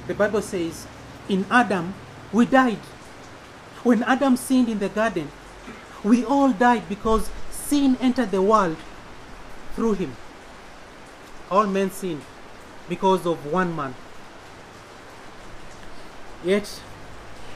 the 0.07 0.15
Bible 0.15 0.43
says, 0.43 0.87
in 1.29 1.45
Adam, 1.51 1.95
we 2.33 2.47
died. 2.47 2.79
When 3.83 4.03
Adam 4.05 4.37
sinned 4.37 4.69
in 4.69 4.79
the 4.79 4.89
garden, 4.89 5.31
we 6.05 6.25
all 6.25 6.53
died 6.53 6.89
because 6.89 7.31
sin 7.51 7.97
entered 8.01 8.31
the 8.31 8.43
world 8.43 8.77
through 9.75 9.95
him. 9.95 10.17
All 11.51 11.67
men 11.67 11.91
sinned 11.91 12.23
because 12.89 13.27
of 13.27 13.45
one 13.47 13.75
man. 13.75 13.95
Yet, 16.47 16.81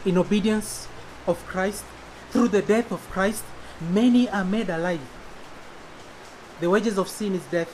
in 0.05 0.19
obedience 0.19 0.89
of 1.29 1.47
Christ, 1.47 1.85
through 2.31 2.49
the 2.49 2.61
death 2.61 2.91
of 2.91 3.09
Christ, 3.09 3.45
many 3.81 4.29
are 4.29 4.45
made 4.45 4.69
alive. 4.69 5.01
The 6.59 6.69
wages 6.69 6.99
of 6.99 7.09
sin 7.09 7.37
is 7.37 7.45
death. 7.45 7.73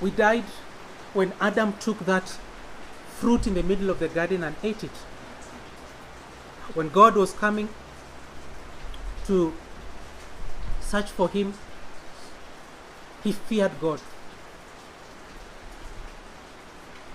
We 0.00 0.10
died 0.10 0.44
when 1.12 1.34
Adam 1.38 1.74
took 1.74 1.98
that 2.06 2.38
fruit 3.18 3.46
in 3.46 3.52
the 3.52 3.62
middle 3.62 3.90
of 3.90 3.98
the 3.98 4.08
garden 4.08 4.42
and 4.42 4.56
ate 4.62 4.82
it. 4.82 4.96
When 6.72 6.88
God 6.88 7.14
was 7.14 7.34
coming 7.34 7.68
to 9.26 9.52
search 10.80 11.10
for 11.10 11.28
him, 11.28 11.52
he 13.22 13.32
feared 13.32 13.72
God. 13.82 14.00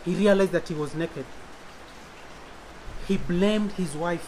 He 0.05 0.13
realized 0.13 0.51
that 0.51 0.67
he 0.67 0.75
was 0.75 0.93
naked. 0.93 1.25
He 3.07 3.17
blamed 3.17 3.73
his 3.73 3.95
wife 3.95 4.27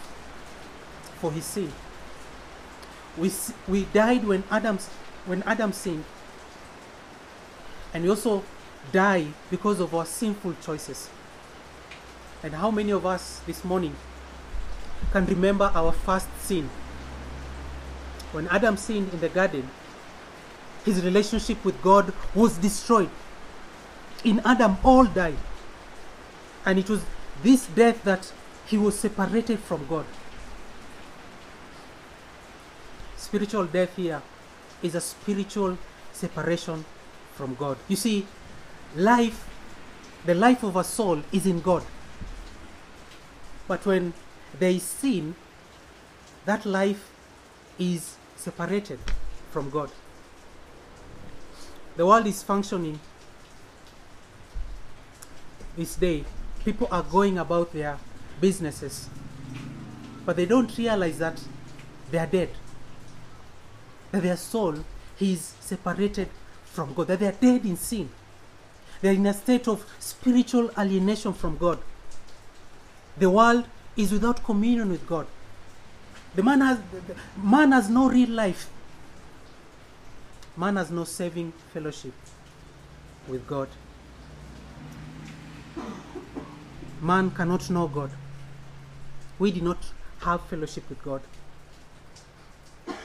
for 1.19 1.31
his 1.31 1.45
sin. 1.45 1.71
We, 3.17 3.31
we 3.67 3.85
died 3.85 4.25
when 4.25 4.43
Adam, 4.51 4.77
when 5.25 5.43
Adam 5.43 5.71
sinned. 5.71 6.03
And 7.93 8.03
we 8.03 8.09
also 8.09 8.43
die 8.91 9.27
because 9.49 9.79
of 9.79 9.95
our 9.95 10.05
sinful 10.05 10.55
choices. 10.61 11.09
And 12.43 12.53
how 12.53 12.69
many 12.69 12.91
of 12.91 13.05
us 13.05 13.39
this 13.47 13.63
morning 13.63 13.95
can 15.11 15.25
remember 15.25 15.71
our 15.73 15.91
first 15.91 16.27
sin? 16.41 16.69
When 18.33 18.47
Adam 18.49 18.75
sinned 18.75 19.13
in 19.13 19.21
the 19.21 19.29
garden, 19.29 19.69
his 20.83 21.03
relationship 21.03 21.63
with 21.63 21.81
God 21.81 22.13
was 22.35 22.57
destroyed. 22.57 23.09
In 24.23 24.41
Adam, 24.43 24.77
all 24.83 25.05
died. 25.05 25.37
And 26.65 26.77
it 26.77 26.89
was 26.89 27.01
this 27.41 27.65
death 27.67 28.03
that 28.03 28.31
he 28.67 28.77
was 28.77 28.97
separated 28.97 29.59
from 29.59 29.85
God. 29.87 30.05
Spiritual 33.17 33.65
death 33.65 33.95
here 33.95 34.21
is 34.81 34.95
a 34.95 35.01
spiritual 35.01 35.77
separation 36.13 36.85
from 37.33 37.55
God. 37.55 37.77
You 37.87 37.95
see, 37.95 38.25
life, 38.95 39.47
the 40.25 40.35
life 40.35 40.63
of 40.63 40.75
a 40.75 40.83
soul 40.83 41.21
is 41.31 41.45
in 41.45 41.61
God. 41.61 41.83
But 43.67 43.85
when 43.85 44.13
there 44.59 44.69
is 44.69 44.83
sin, 44.83 45.35
that 46.45 46.65
life 46.65 47.09
is 47.77 48.15
separated 48.35 48.99
from 49.51 49.69
God. 49.69 49.89
The 51.97 52.05
world 52.05 52.27
is 52.27 52.43
functioning 52.43 52.99
this 55.77 55.95
day. 55.95 56.23
People 56.63 56.87
are 56.91 57.03
going 57.03 57.37
about 57.37 57.73
their 57.73 57.97
businesses, 58.41 59.09
but 60.25 60.35
they 60.35 60.45
don't 60.45 60.75
realize 60.77 61.17
that 61.19 61.39
they 62.11 62.17
are 62.17 62.27
dead. 62.27 62.49
That 64.11 64.23
their 64.23 64.37
soul 64.37 64.75
is 65.19 65.53
separated 65.59 66.29
from 66.65 66.93
God. 66.93 67.07
That 67.07 67.19
they 67.19 67.27
are 67.27 67.31
dead 67.31 67.65
in 67.65 67.77
sin. 67.77 68.09
They 69.01 69.09
are 69.09 69.13
in 69.13 69.25
a 69.25 69.33
state 69.33 69.67
of 69.67 69.85
spiritual 69.99 70.71
alienation 70.77 71.33
from 71.33 71.57
God. 71.57 71.79
the 73.17 73.29
world 73.29 73.65
is 73.95 74.11
without 74.11 74.43
communion 74.43 74.89
with 74.89 75.07
God. 75.07 75.25
The 76.35 76.43
man 76.43 76.59
has, 76.61 76.79
the- 77.07 77.15
man 77.41 77.71
has 77.71 77.89
no 77.89 78.09
real 78.09 78.29
life. 78.29 78.69
Man 80.57 80.75
has 80.75 80.91
no 80.91 81.05
saving 81.05 81.53
fellowship 81.73 82.13
with 83.29 83.47
God. 83.47 83.69
Man 87.01 87.31
cannot 87.31 87.69
know 87.69 87.87
God. 87.87 88.11
We 89.37 89.51
did 89.51 89.63
not 89.63 89.77
have 90.21 90.41
fellowship 90.41 90.87
with 90.89 91.03
God. 91.03 91.21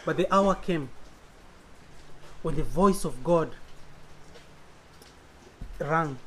But 0.05 0.17
the 0.17 0.33
hour 0.33 0.55
came 0.55 0.91
when 2.43 2.57
the 2.57 2.63
voice 2.63 3.05
of 3.05 3.23
God 3.23 3.51
rang 5.79 6.19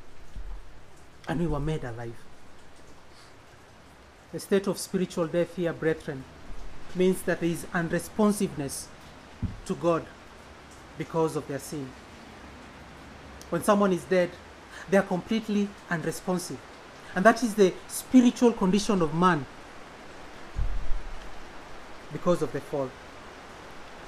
and 1.27 1.39
we 1.39 1.47
were 1.47 1.59
made 1.59 1.83
alive. 1.83 2.15
The 4.31 4.39
state 4.39 4.67
of 4.67 4.77
spiritual 4.77 5.27
death 5.27 5.55
here, 5.55 5.73
brethren, 5.73 6.23
means 6.95 7.21
that 7.23 7.39
there 7.39 7.49
is 7.49 7.65
unresponsiveness 7.73 8.87
to 9.65 9.75
God 9.75 10.05
because 10.97 11.35
of 11.35 11.47
their 11.47 11.59
sin. 11.59 11.89
When 13.49 13.63
someone 13.63 13.93
is 13.93 14.03
dead, 14.05 14.31
they 14.89 14.97
are 14.97 15.03
completely 15.03 15.69
unresponsive. 15.89 16.59
And 17.15 17.23
that 17.25 17.43
is 17.43 17.55
the 17.55 17.73
spiritual 17.87 18.53
condition 18.53 19.01
of 19.01 19.13
man 19.13 19.45
because 22.13 22.41
of 22.41 22.51
the 22.53 22.61
fall. 22.61 22.89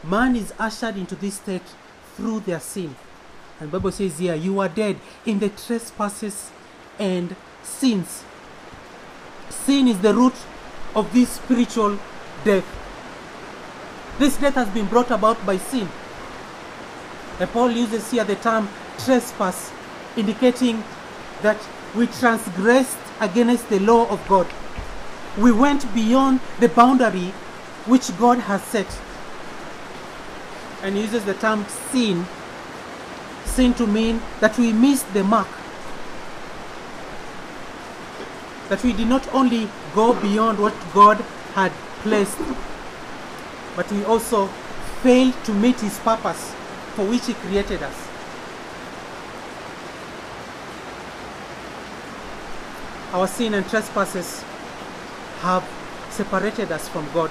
Man 0.03 0.35
is 0.35 0.53
ushered 0.59 0.95
into 0.95 1.15
this 1.15 1.35
state 1.35 1.63
through 2.15 2.41
their 2.41 2.59
sin. 2.59 2.95
And 3.59 3.71
Bible 3.71 3.91
says 3.91 4.19
here, 4.19 4.35
you 4.35 4.59
are 4.59 4.69
dead 4.69 4.97
in 5.25 5.39
the 5.39 5.50
trespasses 5.50 6.51
and 7.00 7.35
sins. 7.63 8.24
Sin 9.50 9.88
is 9.88 10.00
the 10.00 10.13
root 10.13 10.35
of 10.95 11.12
this 11.13 11.29
spiritual 11.31 12.00
death. 12.43 12.65
This 14.19 14.38
death 14.38 14.53
has 14.55 14.69
been 14.69 14.85
brought 14.85 15.12
about 15.12 15.43
by 15.45 15.57
sin. 15.57 15.89
And 17.39 17.50
Paul 17.50 17.71
uses 17.71 18.09
here 18.12 18.24
the 18.24 18.35
term 18.35 18.69
trespass, 19.00 19.71
indicating 20.15 20.83
that 21.41 21.57
we 21.95 22.07
transgressed 22.07 22.97
against 23.19 23.69
the 23.69 23.79
law 23.79 24.07
of 24.09 24.25
God. 24.27 24.47
We 25.38 25.51
went 25.51 25.93
beyond 25.93 26.39
the 26.59 26.69
boundary 26.69 27.33
which 27.86 28.15
God 28.18 28.39
has 28.39 28.63
set. 28.63 28.88
And 30.84 30.98
uses 30.98 31.25
the 31.25 31.34
term 31.34 31.65
sin, 31.92 32.25
sin 33.46 33.74
to 33.75 33.88
mean 33.88 34.22
that 34.39 34.58
we 34.58 34.74
missed 34.74 35.12
the 35.13 35.24
mark. 35.24 35.48
That 38.70 38.84
we 38.84 38.94
did 38.94 39.08
not 39.08 39.27
only 39.34 39.70
go 39.94 40.13
beyond 40.20 40.60
what 40.60 40.74
God 40.94 41.18
had 41.54 41.72
placed, 42.01 42.38
but 43.75 43.92
we 43.92 44.04
also 44.04 44.48
failed 45.01 45.34
to 45.46 45.54
meet 45.54 45.80
his 45.80 45.98
purpose 46.00 46.54
for 46.96 47.06
which 47.06 47.25
he 47.25 47.34
created 47.34 47.84
us. 47.84 48.08
Our 53.13 53.27
sin 53.27 53.54
and 53.54 53.68
trespasses 53.70 54.44
have 55.42 55.63
separated 56.10 56.72
us 56.72 56.88
from 56.89 57.08
God. 57.13 57.30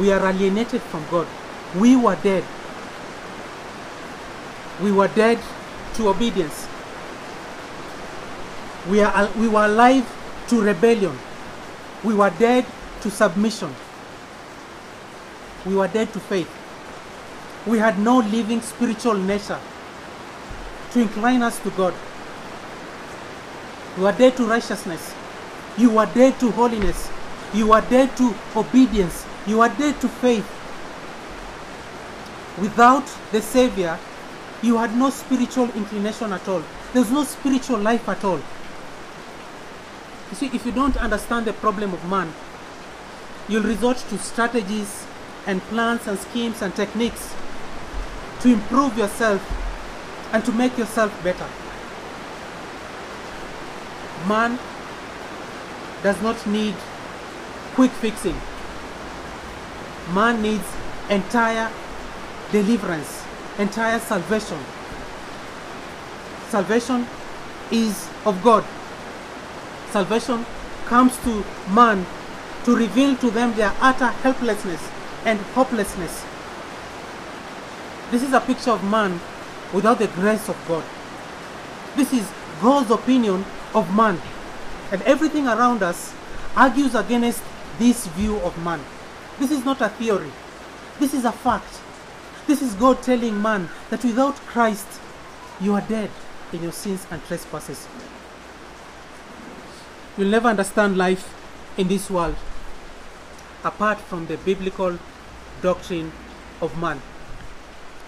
We 0.00 0.10
are 0.10 0.26
alienated 0.26 0.80
from 0.80 1.04
God. 1.10 1.26
We 1.76 1.94
were 1.94 2.16
dead. 2.16 2.42
We 4.82 4.92
were 4.92 5.08
dead 5.08 5.38
to 5.96 6.08
obedience. 6.08 6.66
We, 8.88 9.02
are, 9.02 9.30
we 9.36 9.46
were 9.46 9.66
alive 9.66 10.08
to 10.48 10.62
rebellion. 10.62 11.16
We 12.02 12.14
were 12.14 12.30
dead 12.30 12.64
to 13.02 13.10
submission. 13.10 13.74
We 15.66 15.74
were 15.76 15.88
dead 15.88 16.10
to 16.14 16.20
faith. 16.20 16.48
We 17.66 17.76
had 17.76 17.98
no 17.98 18.20
living 18.20 18.62
spiritual 18.62 19.14
nature 19.14 19.60
to 20.92 21.00
incline 21.00 21.42
us 21.42 21.58
to 21.60 21.70
God. 21.72 21.92
You 23.98 24.06
are 24.06 24.12
dead 24.12 24.34
to 24.38 24.46
righteousness. 24.46 25.14
You 25.76 25.98
are 25.98 26.06
dead 26.06 26.40
to 26.40 26.50
holiness. 26.52 27.10
You 27.52 27.72
are 27.72 27.82
dead 27.82 28.16
to 28.16 28.34
obedience. 28.56 29.26
You 29.50 29.62
are 29.62 29.68
dead 29.68 30.00
to 30.02 30.08
faith. 30.08 30.48
Without 32.60 33.04
the 33.32 33.42
Savior, 33.42 33.98
you 34.62 34.76
had 34.76 34.96
no 34.96 35.10
spiritual 35.10 35.68
inclination 35.72 36.32
at 36.32 36.46
all. 36.46 36.62
There's 36.92 37.10
no 37.10 37.24
spiritual 37.24 37.78
life 37.78 38.08
at 38.08 38.22
all. 38.22 38.38
You 40.30 40.36
see, 40.36 40.50
if 40.54 40.64
you 40.64 40.70
don't 40.70 40.96
understand 40.98 41.46
the 41.46 41.52
problem 41.52 41.92
of 41.92 42.08
man, 42.08 42.32
you'll 43.48 43.64
resort 43.64 43.96
to 43.96 44.18
strategies 44.18 45.04
and 45.48 45.60
plans 45.62 46.06
and 46.06 46.16
schemes 46.16 46.62
and 46.62 46.72
techniques 46.76 47.34
to 48.42 48.52
improve 48.52 48.96
yourself 48.96 49.42
and 50.32 50.44
to 50.44 50.52
make 50.52 50.78
yourself 50.78 51.10
better. 51.24 51.48
Man 54.28 54.60
does 56.04 56.22
not 56.22 56.46
need 56.46 56.76
quick 57.74 57.90
fixing. 57.90 58.36
Man 60.08 60.42
needs 60.42 60.64
entire 61.08 61.70
deliverance, 62.50 63.24
entire 63.58 63.98
salvation. 63.98 64.58
Salvation 66.48 67.06
is 67.70 68.08
of 68.24 68.42
God. 68.42 68.64
Salvation 69.90 70.44
comes 70.86 71.16
to 71.24 71.44
man 71.70 72.04
to 72.64 72.76
reveal 72.76 73.16
to 73.16 73.30
them 73.30 73.54
their 73.54 73.72
utter 73.80 74.08
helplessness 74.08 74.90
and 75.24 75.38
hopelessness. 75.54 76.24
This 78.10 78.22
is 78.22 78.32
a 78.32 78.40
picture 78.40 78.72
of 78.72 78.82
man 78.82 79.20
without 79.72 79.98
the 79.98 80.08
grace 80.08 80.48
of 80.48 80.56
God. 80.66 80.84
This 81.96 82.12
is 82.12 82.28
God's 82.60 82.90
opinion 82.90 83.44
of 83.74 83.94
man. 83.94 84.20
And 84.90 85.02
everything 85.02 85.46
around 85.46 85.82
us 85.82 86.12
argues 86.56 86.94
against 86.94 87.42
this 87.78 88.06
view 88.08 88.36
of 88.38 88.58
man. 88.64 88.80
This 89.40 89.50
is 89.52 89.64
not 89.64 89.80
a 89.80 89.88
theory. 89.88 90.30
This 90.98 91.14
is 91.14 91.24
a 91.24 91.32
fact. 91.32 91.80
This 92.46 92.60
is 92.60 92.74
God 92.74 93.02
telling 93.02 93.40
man 93.40 93.70
that 93.88 94.04
without 94.04 94.36
Christ, 94.46 95.00
you 95.62 95.72
are 95.72 95.80
dead 95.80 96.10
in 96.52 96.62
your 96.62 96.72
sins 96.72 97.06
and 97.10 97.24
trespasses. 97.24 97.88
You'll 100.18 100.28
never 100.28 100.48
understand 100.48 100.98
life 100.98 101.34
in 101.78 101.88
this 101.88 102.10
world 102.10 102.36
apart 103.64 103.98
from 103.98 104.26
the 104.26 104.36
biblical 104.36 104.98
doctrine 105.62 106.12
of 106.60 106.78
man. 106.78 107.00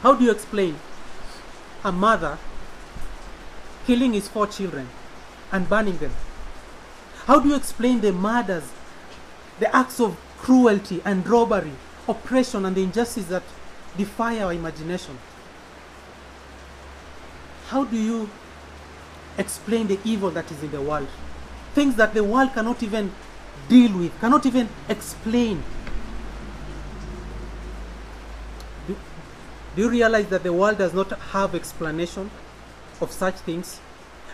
How 0.03 0.14
do 0.14 0.25
you 0.25 0.33
explain 0.33 0.77
a 1.83 1.92
mother 1.92 2.37
killing 3.87 4.12
his 4.12 4.29
four 4.29 4.47
children 4.47 4.88
and 5.51 5.66
burning 5.66 5.97
them? 5.97 6.12
How 7.25 7.40
do 7.40 7.49
you 7.49 7.55
explain 7.55 8.03
the 8.03 8.12
murders, 8.12 8.71
the 9.61 9.75
acts 9.75 9.99
of 9.99 10.18
cruelty 10.43 11.01
and 11.05 11.27
robbery, 11.27 11.73
oppression, 12.09 12.67
and 12.67 12.77
the 12.77 12.83
injustice 12.83 13.27
that 13.27 13.45
defy 13.97 14.41
our 14.41 14.53
imagination? 14.53 15.17
How 17.69 17.85
do 17.85 17.97
you 17.97 18.29
explain 19.39 19.87
the 19.87 19.99
evil 20.05 20.31
that 20.31 20.51
is 20.51 20.63
in 20.63 20.73
the 20.73 20.83
world? 20.83 21.09
Things 21.75 21.95
that 21.95 22.13
the 22.13 22.25
world 22.25 22.53
cannot 22.53 22.83
even 22.83 23.13
deal 23.69 23.97
with, 23.97 24.19
cannot 24.21 24.45
even 24.45 24.69
explain. 24.89 25.63
Do, 28.87 28.97
do 29.77 29.83
you 29.83 29.89
realize 29.89 30.27
that 30.27 30.43
the 30.43 30.53
world 30.53 30.79
does 30.79 30.93
not 30.93 31.11
have 31.19 31.55
explanation 31.55 32.31
of 33.01 33.13
such 33.13 33.37
things? 33.37 33.81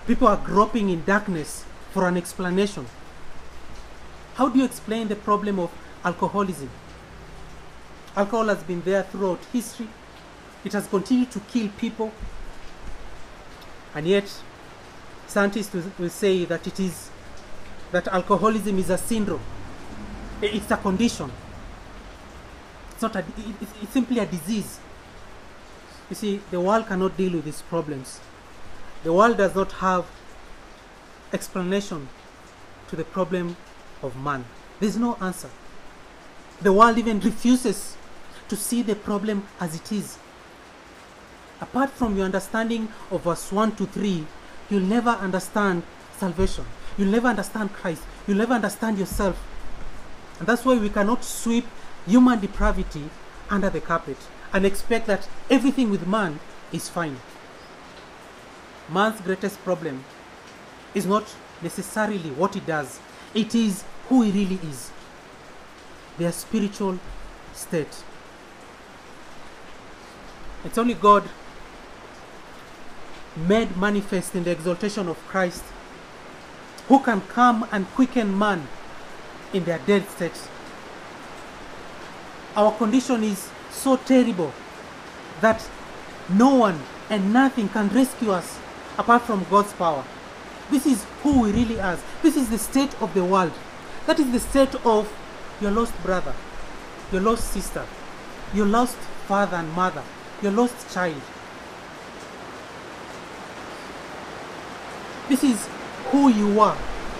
People 0.07 0.27
are 0.27 0.39
groping 0.39 0.89
in 0.89 1.05
darkness 1.05 1.65
for 1.93 2.09
an 2.09 2.17
explanation. 2.17 2.87
How 4.35 4.49
do 4.49 4.59
you 4.59 4.65
explain 4.65 5.09
the 5.09 5.17
problem 5.17 5.59
of 5.59 5.71
alcoholism? 6.05 6.71
Alcohol 8.17 8.47
has 8.49 8.63
been 8.63 8.83
there 8.83 9.03
throughout 9.05 9.39
history. 9.53 9.89
It 10.65 10.73
has 10.73 10.87
continued 10.89 11.31
to 11.33 11.41
kill 11.41 11.69
people. 11.79 12.13
And 13.95 14.07
yet, 14.07 14.31
scientists 15.27 15.75
will, 15.99 16.09
say 16.11 16.45
that 16.47 16.67
it 16.67 16.81
is 16.81 17.11
that 17.93 18.09
alcoholism 18.09 18.79
is 18.79 18.91
a 18.91 18.99
syndrome. 18.99 19.41
It's 20.43 20.71
a 20.71 20.77
condition. 20.77 21.31
It's 22.93 23.03
not 23.03 23.17
a, 23.17 23.25
it's 23.61 23.93
simply 23.93 24.19
a 24.19 24.27
disease. 24.27 24.79
You 26.11 26.17
see, 26.17 26.41
the 26.51 26.61
world 26.61 26.87
cannot 26.87 27.17
deal 27.17 27.33
with 27.33 27.45
these 27.45 27.63
problems. 27.63 28.21
The 29.05 29.13
world 29.13 29.37
does 29.37 29.55
not 29.55 29.73
have 29.73 30.07
explanation 31.33 32.09
to 32.89 32.97
the 32.97 33.05
problem 33.05 33.57
of 34.03 34.17
man. 34.17 34.45
There's 34.81 34.97
no 34.97 35.17
answer. 35.21 35.51
The 36.61 36.73
world 36.73 36.99
even 36.99 37.21
refuses 37.21 37.97
to 38.49 38.57
see 38.57 38.83
the 38.83 38.97
problem 38.97 39.47
as 39.61 39.75
it 39.75 39.93
is. 39.93 40.19
Apart 41.61 41.91
from 41.91 42.17
your 42.17 42.25
understanding 42.25 42.89
of 43.11 43.23
verse 43.23 43.53
1 43.53 43.77
to 43.77 43.87
3, 43.87 44.27
you'll 44.71 44.81
never 44.81 45.11
understand 45.11 45.83
salvation. 46.17 46.65
You'll 46.97 47.09
never 47.09 47.29
understand 47.29 47.73
Christ. 47.73 48.03
you'll 48.29 48.37
never 48.37 48.55
understand 48.55 48.99
yourself. 48.99 49.43
And 50.39 50.47
that's 50.47 50.65
why 50.65 50.77
we 50.77 50.91
cannot 50.91 51.25
sweep 51.25 51.67
human 52.07 52.39
depravity 52.41 53.09
under 53.51 53.71
the 53.71 53.81
carpet 53.81 54.19
and 54.53 54.65
expect 54.65 55.07
that 55.07 55.29
everything 55.51 55.91
with 55.91 56.07
man 56.07 56.39
is 56.73 56.89
fine. 56.89 57.17
Man's 58.89 59.21
greatest 59.21 59.63
problem 59.65 60.05
is 60.95 61.07
not 61.07 61.25
necessarily 61.63 62.31
what 62.31 62.55
he 62.55 62.61
does, 62.61 63.01
it 63.35 63.55
is 63.55 63.85
who 64.09 64.23
he 64.23 64.31
really 64.31 64.61
is, 64.69 64.91
their 66.19 66.33
spiritual 66.33 66.99
state. 67.55 68.05
It's 70.65 70.77
only 70.77 70.95
God 70.95 71.29
made 73.37 73.77
manifest 73.77 74.35
in 74.35 74.45
the 74.45 74.51
exaltation 74.51 75.09
of 75.09 75.17
Christ 75.29 75.63
who 76.89 76.99
can 77.01 77.21
come 77.21 77.67
and 77.71 77.87
quicken 77.89 78.37
man 78.37 78.67
in 79.53 79.65
their 79.65 79.79
dead 79.79 80.09
state. 80.11 80.49
Our 82.57 82.73
condition 82.73 83.23
is 83.23 83.49
so 83.71 83.97
terrible 83.97 84.53
that 85.41 85.69
no 86.29 86.55
one 86.57 86.81
and 87.09 87.33
nothing 87.33 87.69
can 87.69 87.89
rescue 87.91 88.33
us 88.33 88.59
apart 88.99 89.23
from 89.23 89.47
God's 89.49 89.73
power. 89.75 90.05
This 90.71 90.85
is 90.85 91.07
who 91.23 91.43
we 91.43 91.53
really 91.53 91.81
are. 91.81 91.99
This 92.23 92.37
is 92.37 92.51
the 92.51 92.59
state 92.59 93.01
of 93.01 93.15
the 93.15 93.25
world. 93.25 93.53
That 94.07 94.19
is 94.19 94.31
the 94.33 94.41
state 94.41 94.75
of 94.85 95.11
your 95.61 95.71
lost 95.71 95.95
brother, 96.03 96.35
your 97.13 97.23
lost 97.23 97.53
sister, 97.53 97.85
your 98.55 98.67
lost 98.67 98.97
father 99.27 99.57
and 99.57 99.73
mother, 99.73 100.03
your 100.43 100.53
lost 100.53 100.93
child. 100.93 101.21
This 105.29 105.45
is 105.45 105.69
who 106.11 106.29
you 106.29 106.55
were 106.55 106.77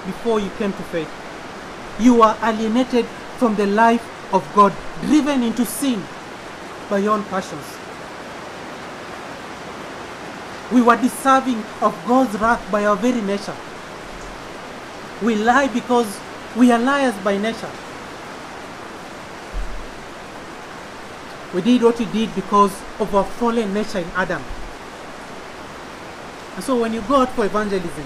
before 0.07 0.41
you 0.41 0.51
came 0.59 0.73
to 0.73 0.83
faith. 0.85 1.11
You 2.01 2.15
were 2.15 2.37
alienated 2.43 3.05
from 3.39 3.57
the 3.57 3.67
life 3.67 4.05
of 4.33 4.47
God, 4.55 4.73
driven 5.03 5.43
into 5.43 5.65
sin 5.67 6.03
by 6.89 6.99
your 6.99 7.15
own 7.15 7.25
passions. 7.25 7.65
We 10.73 10.83
were 10.83 10.97
deserving 10.97 11.59
of 11.81 11.97
God's 12.07 12.39
wrath 12.39 12.71
by 12.71 12.85
our 12.87 12.97
very 12.97 13.21
nature. 13.21 13.57
We 15.23 15.35
lie 15.35 15.69
because 15.69 16.19
we 16.57 16.71
are 16.71 16.79
liars 16.79 17.15
by 17.25 17.37
nature. 17.37 17.71
We 21.55 21.63
did 21.63 21.83
what 21.83 21.99
we 21.99 22.05
did 22.07 22.35
because 22.35 22.73
of 23.01 23.15
our 23.15 23.25
fallen 23.25 23.73
nature 23.73 24.01
in 24.01 24.09
Adam. 24.15 24.43
And 26.57 26.65
so 26.65 26.79
when 26.79 26.93
you 26.93 27.01
go 27.03 27.17
out 27.23 27.31
for 27.31 27.47
evangelism, 27.47 28.05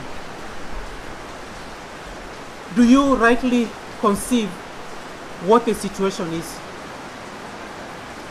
do 2.76 2.84
you 2.84 3.16
rightly 3.16 3.68
conceive 4.00 4.48
what 5.46 5.64
the 5.66 5.74
situation 5.74 6.32
is? 6.34 6.58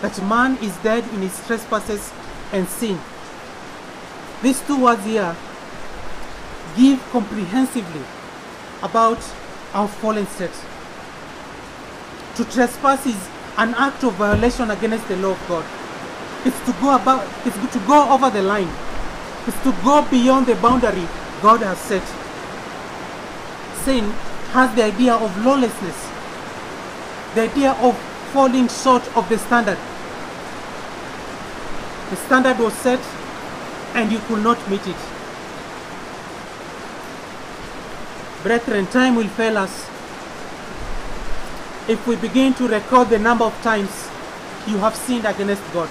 That 0.02 0.18
man 0.28 0.58
is 0.64 0.76
dead 0.78 1.04
in 1.14 1.22
his 1.22 1.46
trespasses 1.46 2.12
and 2.54 2.68
sin. 2.68 3.00
These 4.42 4.62
two 4.62 4.82
words 4.82 5.04
here 5.04 5.36
give 6.78 7.04
comprehensively 7.12 8.02
about 8.82 9.20
our 9.74 9.88
fallen 9.88 10.26
state. 10.28 10.56
To 12.36 12.46
trespass 12.46 13.06
is 13.06 13.30
an 13.58 13.74
act 13.76 14.04
of 14.04 14.14
violation 14.16 14.72
against 14.72 15.08
the 15.08 15.16
law 15.18 15.32
of 15.32 15.48
God. 15.48 15.66
It's 16.46 16.60
to 16.66 16.72
go 16.82 16.96
about 16.96 17.28
it's 17.46 17.58
to 17.74 17.80
go 17.86 18.10
over 18.12 18.30
the 18.30 18.42
line. 18.42 18.70
It's 19.48 19.62
to 19.64 19.72
go 19.84 20.08
beyond 20.10 20.48
the 20.48 20.56
boundary 20.56 21.08
God 21.42 21.62
has 21.62 21.78
set. 21.80 22.06
Sin 23.84 24.12
has 24.54 24.74
the 24.76 24.84
idea 24.84 25.14
of 25.14 25.46
lawlessness, 25.46 26.10
the 27.36 27.42
idea 27.42 27.72
of 27.74 27.98
falling 28.34 28.68
short 28.68 29.06
of 29.18 29.28
the 29.30 29.38
standard. 29.38 29.78
The 32.10 32.16
standard 32.18 32.60
was 32.60 32.74
set 32.74 33.00
and 33.96 34.12
you 34.12 34.20
could 34.20 34.44
not 34.44 34.58
meet 34.70 34.86
it. 34.88 34.98
Brethren, 38.44 38.88
time 38.88 39.16
will 39.16 39.28
fail 39.28 39.58
us 39.58 39.88
if 41.92 42.08
we 42.08 42.16
begin 42.16 42.54
to 42.54 42.68
record 42.70 43.10
the 43.10 43.20
number 43.20 43.44
of 43.44 43.54
times 43.62 43.90
you 44.66 44.78
have 44.78 44.96
sinned 44.96 45.26
against 45.26 45.62
God. 45.74 45.90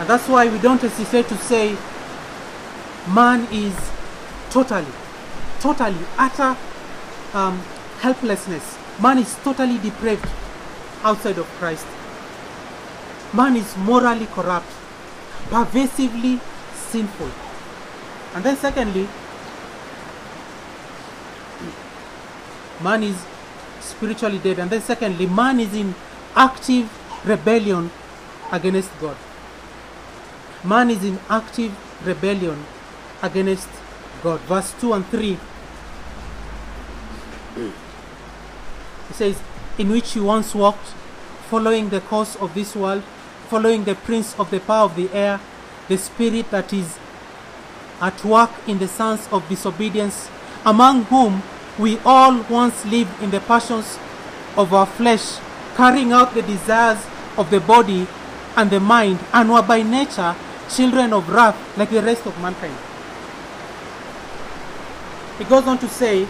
And 0.00 0.08
that's 0.08 0.26
why 0.28 0.48
we 0.48 0.58
don't 0.58 0.80
hesitate 0.80 1.28
to 1.28 1.36
say 1.36 1.76
man 3.14 3.46
is 3.52 3.76
totally, 4.50 4.90
totally, 5.60 6.04
utter 6.16 6.56
um, 7.34 7.58
helplessness. 8.00 8.78
Man 9.00 9.18
is 9.18 9.36
totally 9.44 9.76
depraved 9.78 10.26
outside 11.04 11.36
of 11.36 11.46
Christ. 11.58 11.86
Man 13.34 13.56
is 13.56 13.76
morally 13.76 14.26
corrupt, 14.26 14.72
pervasively 15.50 16.40
sinful. 16.74 17.30
And 18.34 18.42
then, 18.42 18.56
secondly, 18.56 19.06
man 22.82 23.02
is 23.02 23.24
spiritually 23.80 24.38
dead. 24.38 24.58
And 24.58 24.70
then, 24.70 24.80
secondly, 24.80 25.26
man 25.26 25.60
is 25.60 25.74
in 25.74 25.94
active 26.34 26.90
rebellion 27.24 27.90
against 28.50 28.90
God. 29.00 29.16
Man 30.64 30.90
is 30.90 31.04
in 31.04 31.18
active 31.28 31.76
rebellion 32.04 32.64
against 33.22 33.68
God. 34.22 34.40
Verse 34.40 34.72
2 34.80 34.92
and 34.92 35.06
3. 35.06 35.38
It 37.56 39.14
says, 39.14 39.40
In 39.78 39.90
which 39.90 40.16
you 40.16 40.24
once 40.24 40.54
walked, 40.54 40.94
following 41.50 41.88
the 41.90 42.00
course 42.00 42.36
of 42.36 42.54
this 42.54 42.74
world, 42.74 43.02
following 43.48 43.84
the 43.84 43.94
prince 43.94 44.38
of 44.38 44.50
the 44.50 44.60
power 44.60 44.84
of 44.84 44.96
the 44.96 45.12
air, 45.12 45.40
the 45.88 45.98
spirit 45.98 46.50
that 46.50 46.72
is 46.72 46.98
at 48.00 48.24
work 48.24 48.50
in 48.66 48.78
the 48.78 48.88
sons 48.88 49.28
of 49.30 49.46
disobedience, 49.48 50.28
among 50.64 51.04
whom 51.04 51.42
we 51.78 51.98
all 52.04 52.42
once 52.50 52.84
lived 52.84 53.22
in 53.22 53.30
the 53.30 53.40
passions 53.40 53.98
of 54.56 54.72
our 54.74 54.86
flesh, 54.86 55.38
carrying 55.76 56.12
out 56.12 56.34
the 56.34 56.42
desires 56.42 57.04
of 57.38 57.50
the 57.50 57.60
body 57.60 58.06
and 58.56 58.70
the 58.70 58.80
mind, 58.80 59.18
and 59.32 59.50
were 59.50 59.62
by 59.62 59.82
nature 59.82 60.36
children 60.68 61.12
of 61.12 61.28
wrath 61.28 61.56
like 61.76 61.90
the 61.90 62.02
rest 62.02 62.26
of 62.26 62.38
mankind. 62.40 62.76
He 65.38 65.44
goes 65.44 65.66
on 65.66 65.78
to 65.78 65.88
say 65.88 66.26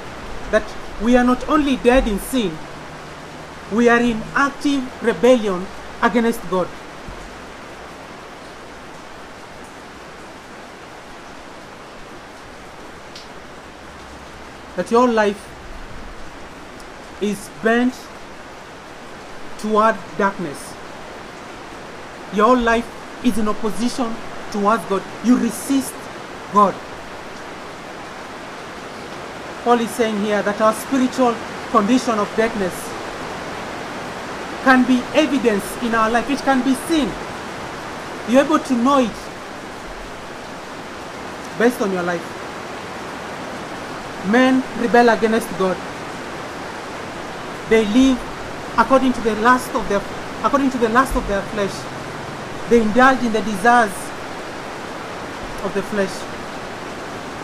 that 0.50 0.64
we 1.02 1.16
are 1.16 1.24
not 1.24 1.48
only 1.48 1.76
dead 1.76 2.06
in 2.06 2.18
sin, 2.18 2.56
we 3.72 3.88
are 3.88 4.00
in 4.00 4.22
active 4.34 4.82
rebellion 5.02 5.66
against 6.02 6.40
God. 6.50 6.68
That 14.76 14.90
your 14.90 15.08
life 15.08 15.48
is 17.20 17.50
bent 17.62 17.94
toward 19.58 19.96
darkness. 20.18 20.74
Your 22.34 22.56
life 22.56 22.86
is 23.24 23.38
in 23.38 23.48
opposition 23.48 24.14
towards 24.50 24.84
God. 24.86 25.02
You 25.24 25.36
resist 25.38 25.94
God. 26.52 26.74
Paul 29.64 29.80
is 29.80 29.90
saying 29.90 30.18
here 30.22 30.42
that 30.42 30.60
our 30.60 30.74
spiritual 30.74 31.36
condition 31.70 32.18
of 32.18 32.28
darkness 32.36 32.74
can 34.64 34.84
be 34.86 35.02
evidence 35.14 35.64
in 35.82 35.94
our 35.94 36.10
life. 36.10 36.28
It 36.30 36.38
can 36.40 36.62
be 36.64 36.74
seen. 36.88 37.08
You're 38.28 38.44
able 38.44 38.58
to 38.58 38.74
know 38.74 38.98
it 38.98 39.10
based 41.58 41.80
on 41.80 41.92
your 41.92 42.02
life. 42.02 42.41
Men 44.30 44.62
rebel 44.78 45.08
against 45.08 45.48
God. 45.58 45.76
They 47.68 47.84
live 47.86 48.18
according 48.78 49.12
to 49.14 49.20
the 49.20 49.34
lust 49.36 49.74
of 49.74 49.88
their 49.88 50.02
according 50.44 50.70
to 50.70 50.78
the 50.78 50.88
lust 50.88 51.14
of 51.16 51.26
their 51.28 51.42
flesh. 51.54 51.74
They 52.68 52.80
indulge 52.82 53.22
in 53.24 53.32
the 53.32 53.42
desires 53.42 53.94
of 55.64 55.72
the 55.74 55.82
flesh. 55.82 56.12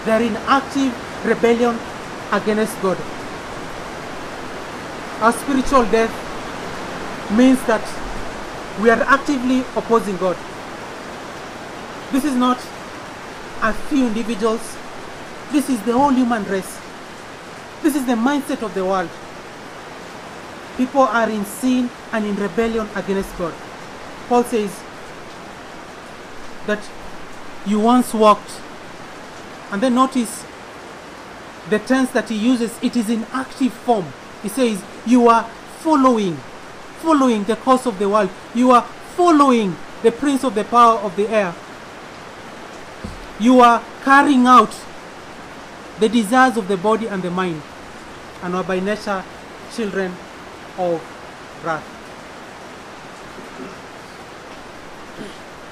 They're 0.04 0.22
in 0.22 0.36
active 0.46 0.94
rebellion 1.24 1.78
against 2.32 2.80
God. 2.82 2.98
Our 5.20 5.32
spiritual 5.32 5.84
death 5.90 6.12
means 7.36 7.60
that 7.66 7.82
we 8.80 8.90
are 8.90 9.02
actively 9.02 9.60
opposing 9.76 10.16
God. 10.16 10.36
This 12.12 12.24
is 12.24 12.34
not 12.34 12.58
a 13.62 13.72
few 13.90 14.06
individuals, 14.06 14.60
this 15.52 15.68
is 15.70 15.80
the 15.82 15.92
whole 15.92 16.10
human 16.10 16.44
race. 16.44 16.80
This 17.82 17.94
is 17.94 18.06
the 18.06 18.14
mindset 18.14 18.62
of 18.62 18.74
the 18.74 18.84
world. 18.84 19.10
People 20.76 21.02
are 21.02 21.28
in 21.28 21.44
sin 21.44 21.90
and 22.12 22.24
in 22.24 22.36
rebellion 22.36 22.88
against 22.94 23.36
God. 23.38 23.54
Paul 24.28 24.44
says 24.44 24.82
that 26.66 26.80
you 27.66 27.80
once 27.80 28.14
walked 28.14 28.60
And 29.70 29.82
then 29.82 29.94
notice 29.94 30.44
the 31.68 31.78
tense 31.78 32.10
that 32.12 32.28
he 32.30 32.36
uses, 32.36 32.78
it 32.82 32.96
is 32.96 33.10
in 33.10 33.24
active 33.32 33.72
form. 33.72 34.06
He 34.42 34.48
says, 34.48 34.82
You 35.04 35.28
are 35.28 35.44
following, 35.80 36.36
following 37.02 37.44
the 37.44 37.56
course 37.56 37.86
of 37.86 37.98
the 37.98 38.08
world. 38.08 38.30
You 38.54 38.70
are 38.70 38.82
following 39.16 39.76
the 40.02 40.12
prince 40.12 40.44
of 40.44 40.54
the 40.54 40.64
power 40.64 40.98
of 41.00 41.14
the 41.16 41.28
air. 41.28 41.54
You 43.38 43.60
are 43.60 43.82
carrying 44.04 44.46
out 44.46 44.72
the 46.00 46.08
desires 46.08 46.56
of 46.56 46.68
the 46.68 46.76
body 46.76 47.06
and 47.08 47.22
the 47.22 47.30
mind, 47.30 47.60
and 48.42 48.54
are 48.54 48.64
by 48.64 48.78
nature 48.80 49.24
children 49.74 50.12
of 50.78 51.02
wrath. 51.64 51.82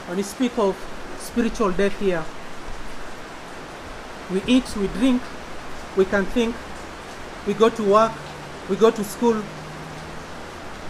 When 0.08 0.16
we 0.16 0.22
speak 0.22 0.58
of 0.58 0.76
spiritual 1.18 1.70
death 1.72 1.98
here, 1.98 2.24
we 4.30 4.42
eat, 4.46 4.76
we 4.76 4.88
drink, 4.88 5.22
we 5.96 6.04
can 6.04 6.24
think, 6.26 6.54
we 7.46 7.54
go 7.54 7.68
to 7.68 7.82
work, 7.84 8.12
we 8.68 8.76
go 8.76 8.90
to 8.90 9.04
school, 9.04 9.40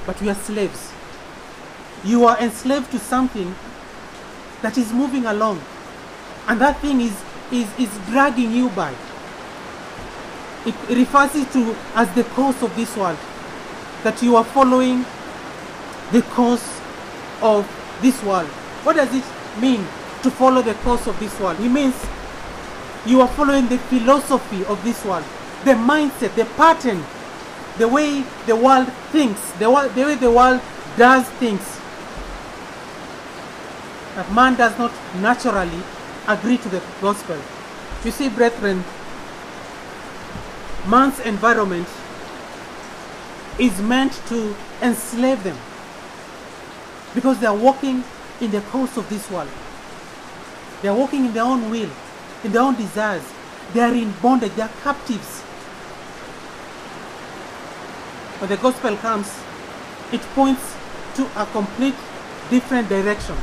but 0.06 0.20
we 0.22 0.30
are 0.30 0.34
slaves. 0.34 0.92
You 2.04 2.24
are 2.24 2.38
enslaved 2.38 2.90
to 2.92 2.98
something 2.98 3.54
that 4.62 4.78
is 4.78 4.92
moving 4.92 5.26
along, 5.26 5.60
and 6.48 6.60
that 6.60 6.80
thing 6.80 7.00
is, 7.00 7.22
is, 7.52 7.68
is 7.78 7.90
dragging 8.08 8.52
you 8.52 8.70
by. 8.70 8.94
It 10.66 10.74
refers 10.88 11.34
it 11.36 11.50
to 11.52 11.76
as 11.94 12.12
the 12.14 12.24
course 12.24 12.60
of 12.62 12.74
this 12.74 12.96
world, 12.96 13.18
that 14.02 14.20
you 14.20 14.34
are 14.34 14.44
following 14.44 15.04
the 16.12 16.22
course 16.22 16.80
of 17.40 17.66
this 18.02 18.20
world. 18.24 18.48
What 18.82 18.96
does 18.96 19.14
it 19.14 19.24
mean 19.60 19.86
to 20.22 20.30
follow 20.30 20.62
the 20.62 20.74
course 20.74 21.06
of 21.06 21.18
this 21.20 21.38
world? 21.38 21.60
It 21.60 21.68
means 21.68 21.94
you 23.06 23.20
are 23.20 23.28
following 23.28 23.68
the 23.68 23.78
philosophy 23.78 24.64
of 24.64 24.82
this 24.82 25.04
world, 25.04 25.24
the 25.64 25.72
mindset, 25.72 26.34
the 26.34 26.44
pattern, 26.56 27.04
the 27.78 27.86
way 27.86 28.24
the 28.46 28.56
world 28.56 28.92
thinks, 29.12 29.40
the, 29.52 29.66
the 29.94 30.02
way 30.02 30.14
the 30.16 30.30
world 30.30 30.60
does 30.96 31.28
things. 31.38 31.62
That 34.16 34.32
man 34.32 34.56
does 34.56 34.76
not 34.78 34.92
naturally 35.20 35.82
agree 36.26 36.58
to 36.58 36.68
the 36.68 36.82
gospel. 37.00 37.38
You 38.02 38.10
see, 38.10 38.28
brethren, 38.28 38.82
man's 40.88 41.18
environment 41.20 41.88
is 43.58 43.80
meant 43.80 44.12
to 44.28 44.54
enslave 44.82 45.42
them 45.42 45.56
because 47.14 47.38
they 47.40 47.46
are 47.46 47.56
walking 47.56 48.04
in 48.40 48.50
the 48.50 48.60
course 48.62 48.96
of 48.96 49.08
this 49.08 49.30
world. 49.30 49.48
They 50.82 50.88
are 50.88 50.94
walking 50.94 51.26
in 51.26 51.32
their 51.32 51.44
own 51.44 51.70
will, 51.70 51.90
in 52.44 52.52
their 52.52 52.62
own 52.62 52.74
desires. 52.76 53.24
They 53.72 53.80
are 53.80 53.94
in 53.94 54.12
bondage, 54.22 54.52
they 54.52 54.62
are 54.62 54.70
captives. 54.82 55.40
When 58.38 58.50
the 58.50 58.58
gospel 58.58 58.96
comes, 58.96 59.32
it 60.12 60.20
points 60.34 60.76
to 61.14 61.24
a 61.40 61.46
complete 61.46 61.94
different 62.50 62.88
direction. 62.88 63.36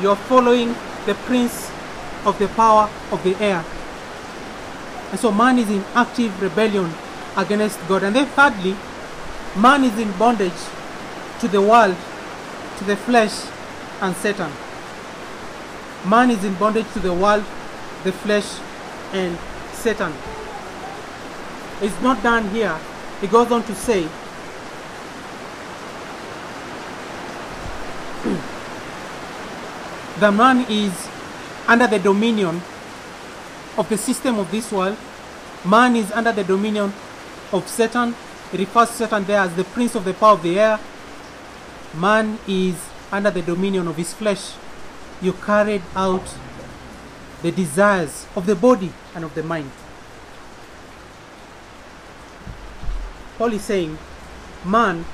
You 0.00 0.10
are 0.10 0.16
following 0.16 0.74
the 1.06 1.14
prince 1.26 1.71
of 2.24 2.38
the 2.38 2.48
power 2.48 2.88
of 3.10 3.22
the 3.24 3.34
air. 3.36 3.64
And 5.10 5.20
so 5.20 5.30
man 5.30 5.58
is 5.58 5.68
in 5.70 5.84
active 5.94 6.40
rebellion 6.40 6.90
against 7.36 7.78
God. 7.88 8.02
And 8.02 8.16
then 8.16 8.26
thirdly, 8.26 8.76
man 9.56 9.84
is 9.84 9.98
in 9.98 10.10
bondage 10.18 10.52
to 11.40 11.48
the 11.48 11.60
world, 11.60 11.96
to 12.78 12.84
the 12.84 12.96
flesh, 12.96 13.46
and 14.00 14.16
Satan. 14.16 14.50
Man 16.08 16.30
is 16.30 16.42
in 16.44 16.54
bondage 16.54 16.90
to 16.94 16.98
the 16.98 17.12
world, 17.12 17.44
the 18.04 18.12
flesh, 18.12 18.58
and 19.12 19.38
Satan. 19.72 20.12
It's 21.80 22.00
not 22.00 22.22
done 22.22 22.48
here. 22.50 22.78
He 23.20 23.26
goes 23.26 23.50
on 23.52 23.62
to 23.64 23.74
say, 23.74 24.02
the 30.20 30.32
man 30.32 30.64
is 30.68 30.92
under 31.68 31.86
the 31.86 31.98
dominion 31.98 32.60
of 33.78 33.88
the 33.88 33.96
system 33.96 34.38
of 34.38 34.50
this 34.50 34.70
world. 34.72 34.96
Man 35.64 35.96
is 35.96 36.10
under 36.12 36.32
the 36.32 36.44
dominion 36.44 36.92
of 37.52 37.66
Satan. 37.68 38.14
It 38.52 38.60
refers 38.60 38.88
to 38.90 38.94
Satan 38.94 39.24
there 39.24 39.40
as 39.40 39.54
the 39.54 39.64
prince 39.64 39.94
of 39.94 40.04
the 40.04 40.14
power 40.14 40.32
of 40.32 40.42
the 40.42 40.58
air. 40.58 40.80
Man 41.94 42.38
is 42.48 42.76
under 43.10 43.30
the 43.30 43.42
dominion 43.42 43.88
of 43.88 43.96
his 43.96 44.12
flesh. 44.12 44.52
You 45.20 45.32
carried 45.32 45.82
out 45.94 46.24
the 47.42 47.52
desires 47.52 48.26
of 48.34 48.46
the 48.46 48.54
body 48.54 48.92
and 49.14 49.24
of 49.24 49.34
the 49.34 49.42
mind. 49.42 49.70
Paul 53.38 53.52
is 53.52 53.62
saying, 53.62 53.98
man 54.64 55.04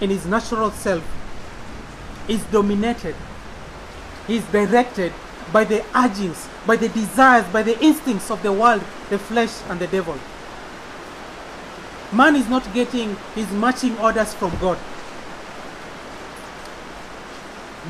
in 0.00 0.10
his 0.10 0.26
natural 0.26 0.70
self 0.70 1.02
is 2.28 2.42
dominated, 2.44 3.14
he 4.26 4.36
is 4.36 4.44
directed 4.46 5.12
by 5.52 5.64
the 5.64 5.84
urgings, 5.94 6.48
by 6.66 6.76
the 6.76 6.88
desires, 6.88 7.46
by 7.52 7.62
the 7.62 7.78
instincts 7.82 8.30
of 8.30 8.42
the 8.42 8.52
world, 8.52 8.82
the 9.08 9.18
flesh, 9.18 9.50
and 9.68 9.80
the 9.80 9.86
devil. 9.86 10.16
Man 12.12 12.36
is 12.36 12.48
not 12.48 12.72
getting 12.74 13.16
his 13.34 13.50
marching 13.52 13.96
orders 13.98 14.34
from 14.34 14.56
God. 14.58 14.78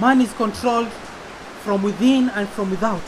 Man 0.01 0.21
is 0.21 0.33
controlled 0.35 0.89
from 1.63 1.83
within 1.83 2.29
and 2.31 2.49
from 2.49 2.71
without. 2.71 3.03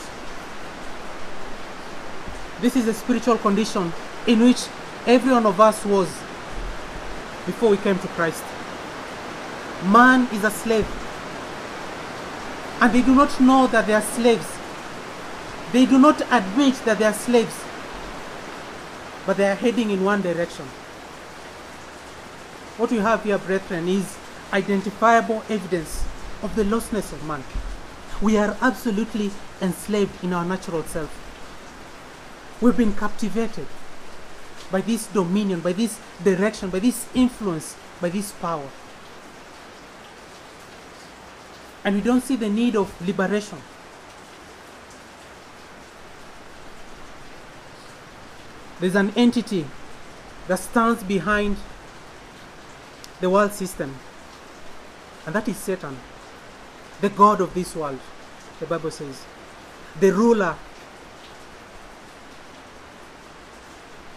This 2.61 2.77
is 2.77 2.87
a 2.88 2.95
spiritual 2.95 3.38
condition 3.38 3.93
in 4.27 4.41
which 4.41 4.67
every 5.07 5.33
one 5.33 5.47
of 5.47 5.61
us 5.61 5.85
was 5.85 6.09
before 7.45 7.71
we 7.71 7.77
came 7.77 7.99
to 7.99 8.09
Christ. 8.09 8.45
Man 9.85 10.29
is 10.33 10.45
a 10.45 10.51
slave. 10.51 10.87
And 12.83 12.92
they 12.92 13.03
do 13.03 13.14
not 13.14 13.40
know 13.40 13.68
that 13.68 13.87
they 13.87 13.95
are 13.95 14.03
slaves. 14.03 14.59
They 15.73 15.87
do 15.87 16.01
not 16.01 16.21
admit 16.33 16.75
that 16.85 16.99
they 16.99 17.05
are 17.05 17.12
slaves. 17.12 17.55
But 19.25 19.37
they 19.37 19.49
are 19.49 19.55
heading 19.55 19.90
in 19.90 20.03
one 20.03 20.21
direction. 20.21 20.64
What 22.79 22.90
we 22.90 22.97
have 22.97 23.23
here, 23.23 23.38
brethren, 23.38 23.87
is 23.87 24.18
identifiable 24.53 25.45
evidence 25.49 26.05
of 26.42 26.57
the 26.57 26.64
lostness 26.64 27.12
of 27.12 27.25
man. 27.25 27.45
We 28.21 28.37
are 28.37 28.57
absolutely 28.61 29.31
enslaved 29.61 30.25
in 30.25 30.33
our 30.33 30.45
natural 30.45 30.83
self. 30.83 31.11
We've 32.61 32.77
been 32.77 32.95
captivated 32.95 33.68
by 34.73 34.81
this 34.81 35.07
dominion, 35.07 35.61
by 35.61 35.73
this 35.73 36.01
direction, 36.25 36.71
by 36.71 36.81
this 36.81 37.07
influence, 37.14 37.77
by 38.01 38.09
this 38.09 38.33
power. 38.33 38.68
And 41.85 41.97
we 41.97 42.01
don't 42.01 42.23
see 42.23 42.37
the 42.37 42.49
need 42.49 42.77
of 42.77 42.95
liberation. 43.07 43.59
There's 48.81 48.95
an 48.95 49.12
entity 49.16 49.66
that 50.49 50.59
stands 50.59 51.03
behind 51.03 51.57
the 53.21 53.31
world 53.31 53.53
system, 53.53 53.95
and 55.25 55.35
that 55.35 55.47
is 55.47 55.57
Satan, 55.57 55.97
the 57.01 57.09
God 57.09 57.40
of 57.40 57.55
this 57.55 57.77
world, 57.77 58.01
the 58.59 58.66
Bible 58.66 58.90
says, 58.90 59.25
the 60.01 60.12
ruler, 60.12 60.57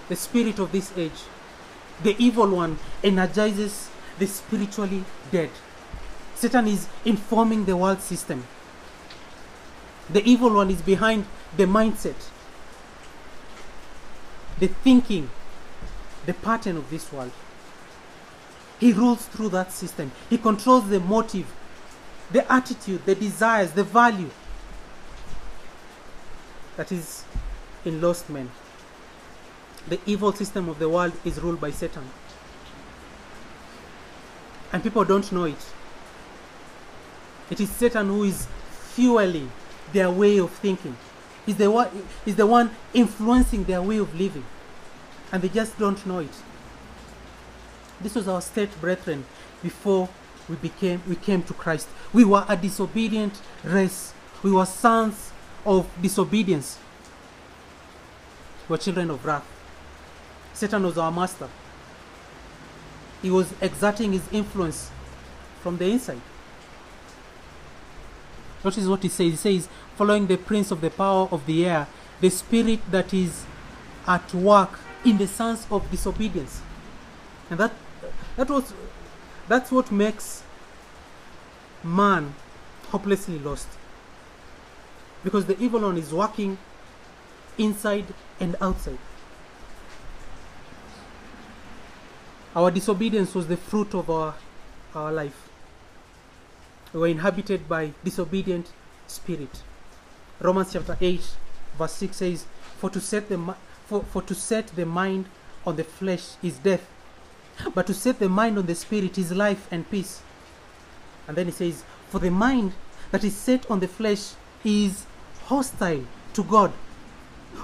the 0.10 0.16
spirit 0.16 0.60
of 0.60 0.72
this 0.72 0.92
age. 0.98 1.24
The 2.04 2.16
evil 2.20 2.50
one 2.50 2.78
energizes 3.04 3.90
the 4.20 4.28
spiritually 4.28 5.04
dead. 5.32 5.50
Satan 6.36 6.68
is 6.68 6.88
informing 7.06 7.66
the 7.66 7.76
world 7.76 8.02
system. 8.02 8.46
The 10.10 10.24
evil 10.24 10.54
one 10.54 10.70
is 10.70 10.82
behind 10.82 11.26
the 11.58 11.64
mindset, 11.64 12.30
the 14.60 14.68
thinking, 14.68 15.30
the 16.26 16.34
pattern 16.34 16.78
of 16.78 16.90
this 16.90 17.12
world. 17.12 17.32
He 18.80 18.92
rules 18.92 19.26
through 19.28 19.50
that 19.50 19.72
system. 19.72 20.12
He 20.30 20.38
controls 20.38 20.90
the 20.90 21.00
motive, 21.00 21.52
the 22.32 22.52
attitude, 22.52 23.06
the 23.06 23.16
desires, 23.16 23.72
the 23.72 23.84
value 23.84 24.30
that 26.76 26.92
is 26.92 27.24
in 27.86 28.02
lost 28.02 28.30
men. 28.30 28.52
The 29.88 30.00
evil 30.06 30.34
system 30.34 30.68
of 30.68 30.80
the 30.80 30.90
world 30.90 31.14
is 31.24 31.40
ruled 31.40 31.62
by 31.62 31.72
Satan. 31.72 32.04
And 34.74 34.84
people 34.84 35.06
don't 35.06 35.32
know 35.32 35.46
it. 35.46 35.74
It 37.50 37.60
is 37.60 37.70
Satan 37.70 38.08
who 38.08 38.24
is 38.24 38.48
fueling 38.94 39.52
their 39.94 40.10
way 40.10 40.38
of 40.40 40.52
thinking. 40.52 40.98
He's 41.46 41.58
the 41.58 41.70
one, 41.70 41.90
he's 42.24 42.36
the 42.36 42.48
one 42.48 42.72
influencing 42.94 43.66
their 43.66 43.82
way 43.82 43.98
of 43.98 44.14
living. 44.20 44.46
And 45.32 45.44
they 45.44 45.50
just 45.50 45.78
don't 45.78 46.04
know 46.06 46.20
it. 46.20 46.42
This 48.02 48.16
was 48.16 48.28
our 48.28 48.42
state, 48.42 48.70
brethren, 48.82 49.26
before 49.62 50.10
we 50.50 50.56
became 50.56 51.02
we 51.08 51.16
came 51.16 51.42
to 51.44 51.54
Christ. 51.54 51.88
We 52.14 52.24
were 52.24 52.46
a 52.48 52.56
disobedient 52.56 53.40
race 53.64 54.14
We 54.46 54.52
were 54.52 54.66
sons 54.68 55.32
of 55.66 55.90
disobedience. 56.00 56.78
We 58.70 58.74
were 58.74 58.78
children 58.78 59.10
of 59.10 59.26
wrath. 59.26 59.44
Satan 60.54 60.84
was 60.84 61.00
our 61.00 61.12
master. 61.12 61.50
He 63.24 63.32
was 63.32 63.52
exerting 63.60 64.12
his 64.14 64.22
influence 64.32 64.92
from 65.62 65.78
the 65.78 65.86
inside. 65.86 66.22
Notice 68.66 68.88
what 68.88 69.04
he 69.04 69.10
says. 69.10 69.30
He 69.30 69.36
says, 69.36 69.70
following 69.96 70.26
the 70.26 70.38
prince 70.38 70.72
of 70.72 70.82
the 70.82 70.90
power 70.90 71.28
of 71.32 71.46
the 71.46 71.68
air, 71.68 71.88
the 72.20 72.32
spirit 72.32 72.80
that 72.90 73.14
is 73.14 73.46
at 74.08 74.34
work 74.34 74.80
in 75.06 75.20
the 75.20 75.28
sons 75.28 75.68
of 75.70 75.90
disobedience. 75.92 76.64
And 77.52 77.60
that 77.60 77.74
that 78.36 78.50
was 78.50 78.74
that's 79.48 79.72
what 79.72 79.92
makes 79.92 80.42
man 81.84 82.34
hopelessly 82.90 83.38
lost. 83.38 83.68
Because 85.24 85.46
the 85.46 85.60
evil 85.62 85.82
one 85.82 85.98
is 86.00 86.12
working 86.12 86.58
inside 87.60 88.06
and 88.40 88.56
outside. 88.60 88.98
Our 92.56 92.72
disobedience 92.72 93.36
was 93.36 93.48
the 93.48 93.58
fruit 93.58 93.94
of 93.94 94.10
our, 94.10 94.34
our 94.96 95.12
life. 95.12 95.45
We 96.96 97.02
were 97.02 97.08
inhabited 97.08 97.68
by 97.68 97.92
disobedient 98.06 98.72
spirit. 99.06 99.64
Romans 100.40 100.72
chapter 100.72 100.98
8, 101.02 101.20
verse 101.78 101.92
6 101.92 102.16
says, 102.16 102.46
For 102.78 102.90
to 102.90 103.02
set 103.02 103.28
the, 103.28 103.54
for, 103.86 104.02
for 104.02 104.22
to 104.22 104.34
set 104.34 104.68
the 104.68 104.86
mind 104.86 105.26
on 105.66 105.76
the 105.76 105.84
flesh 105.84 106.36
is 106.42 106.58
death, 106.58 106.88
but 107.74 107.86
to 107.88 107.94
set 107.94 108.20
the 108.20 108.30
mind 108.30 108.58
on 108.58 108.66
the 108.66 108.76
spirit 108.76 109.18
is 109.18 109.34
life 109.34 109.68
and 109.72 109.92
peace. 109.92 110.22
And 111.28 111.36
then 111.36 111.48
he 111.48 111.52
says, 111.52 111.84
For 112.08 112.20
the 112.20 112.32
mind 112.32 112.72
that 113.12 113.26
is 113.26 113.36
set 113.36 113.70
on 113.70 113.82
the 113.82 113.90
flesh 113.90 114.32
is 114.64 115.06
hostile 115.48 116.06
to 116.32 116.44
God, 116.46 116.72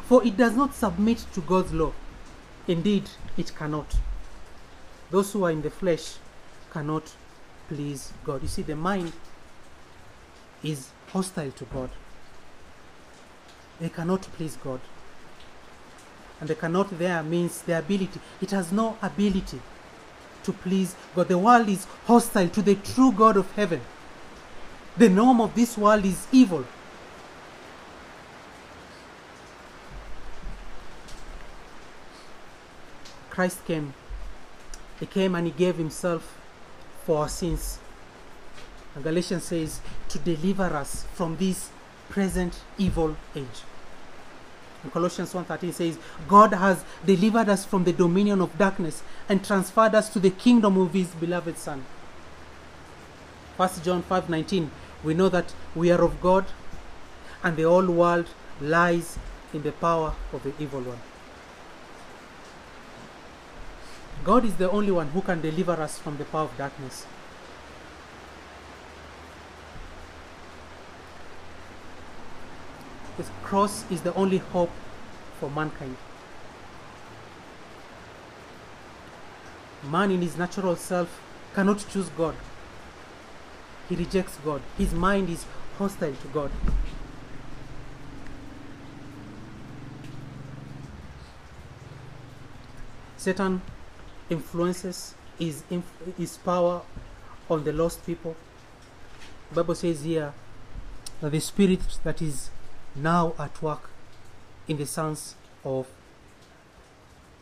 for 0.08 0.26
it 0.26 0.36
does 0.36 0.58
not 0.58 0.76
submit 0.76 1.26
to 1.36 1.40
God's 1.40 1.72
law. 1.72 1.94
Indeed, 2.68 3.10
it 3.38 3.56
cannot. 3.56 3.96
Those 5.10 5.32
who 5.32 5.46
are 5.46 5.52
in 5.52 5.62
the 5.62 5.72
flesh 5.72 6.16
cannot 6.74 7.14
please 7.72 8.12
God. 8.26 8.42
You 8.42 8.50
see, 8.50 8.64
the 8.64 8.76
mind 8.76 9.14
is 10.62 10.90
hostile 11.08 11.52
to 11.52 11.66
God. 11.66 11.90
They 13.80 13.88
cannot 13.88 14.24
please 14.24 14.58
God. 14.58 14.82
And 16.42 16.50
the 16.50 16.56
cannot 16.56 16.98
there 17.00 17.24
means 17.24 17.62
the 17.62 17.78
ability. 17.80 18.20
It 18.42 18.52
has 18.52 18.74
no 18.74 18.98
ability 19.02 19.62
to 20.44 20.52
please 20.52 20.96
God. 21.16 21.30
The 21.30 21.38
world 21.38 21.70
is 21.70 21.88
hostile 22.06 22.50
to 22.50 22.62
the 22.62 22.76
true 22.76 23.14
God 23.14 23.38
of 23.38 23.50
heaven. 23.54 23.80
The 24.98 25.08
norm 25.08 25.40
of 25.40 25.56
this 25.56 25.78
world 25.78 26.04
is 26.04 26.28
evil. 26.34 26.66
Christ 33.30 33.64
came. 33.66 33.94
He 35.00 35.06
came 35.06 35.36
and 35.36 35.48
he 35.48 35.54
gave 35.54 35.78
himself 35.78 36.41
for 37.12 37.24
our 37.24 37.28
sins. 37.28 37.78
And 38.96 39.04
Galatians 39.04 39.44
says 39.44 39.82
to 40.08 40.18
deliver 40.20 40.64
us 40.64 41.04
from 41.14 41.36
this 41.36 41.70
present 42.10 42.62
evil 42.78 43.18
age. 43.36 43.60
And 44.82 44.94
Colossians 44.94 45.34
1:13 45.34 45.74
says, 45.74 45.98
God 46.30 46.54
has 46.54 46.86
delivered 47.06 47.50
us 47.50 47.66
from 47.66 47.84
the 47.84 47.92
dominion 47.92 48.40
of 48.42 48.58
darkness 48.58 49.04
and 49.28 49.44
transferred 49.44 49.94
us 49.94 50.08
to 50.14 50.20
the 50.20 50.30
kingdom 50.30 50.78
of 50.78 50.94
his 50.94 51.10
beloved 51.26 51.58
Son. 51.58 51.84
1 53.58 53.84
John 53.84 54.04
5:19, 54.04 54.70
we 55.04 55.14
know 55.14 55.28
that 55.28 55.54
we 55.76 55.92
are 55.92 56.02
of 56.02 56.22
God 56.22 56.46
and 57.44 57.58
the 57.58 57.64
whole 57.64 57.88
world 57.88 58.28
lies 58.62 59.18
in 59.54 59.64
the 59.64 59.74
power 59.74 60.14
of 60.32 60.44
the 60.44 60.54
evil 60.64 60.80
one. 60.80 61.11
God 64.24 64.46
is 64.46 64.56
the 64.56 64.70
only 64.70 64.92
one 64.92 65.08
who 65.10 65.22
can 65.22 65.42
deliver 65.42 65.74
us 65.74 65.98
from 65.98 66.18
the 66.18 66.26
power 66.26 66.44
of 66.44 66.58
darkness. 66.58 67.06
The 73.18 73.24
cross 73.44 73.90
is 73.90 74.02
the 74.02 74.14
only 74.14 74.38
hope 74.38 74.70
for 75.40 75.50
mankind. 75.50 75.98
Man 79.90 80.12
in 80.12 80.22
his 80.22 80.38
natural 80.38 80.76
self 80.76 81.20
cannot 81.56 81.84
choose 81.90 82.10
God. 82.10 82.36
He 83.90 83.96
rejects 83.96 84.38
God. 84.46 84.62
His 84.78 84.94
mind 84.94 85.30
is 85.30 85.46
hostile 85.78 86.14
to 86.14 86.28
God. 86.28 86.52
Satan 93.18 93.62
influences 94.32 95.14
his, 95.38 95.64
inf- 95.70 96.16
his 96.18 96.38
power 96.38 96.82
on 97.50 97.64
the 97.64 97.74
lost 97.74 98.06
people. 98.06 98.36
The 99.50 99.56
Bible 99.56 99.76
says 99.76 100.04
here 100.04 100.34
that 101.20 101.32
the 101.32 101.40
spirit 101.40 101.82
that 102.04 102.22
is 102.22 102.50
now 102.96 103.34
at 103.38 103.62
work 103.62 103.90
in 104.68 104.78
the 104.78 104.86
sons 104.86 105.36
of 105.64 105.88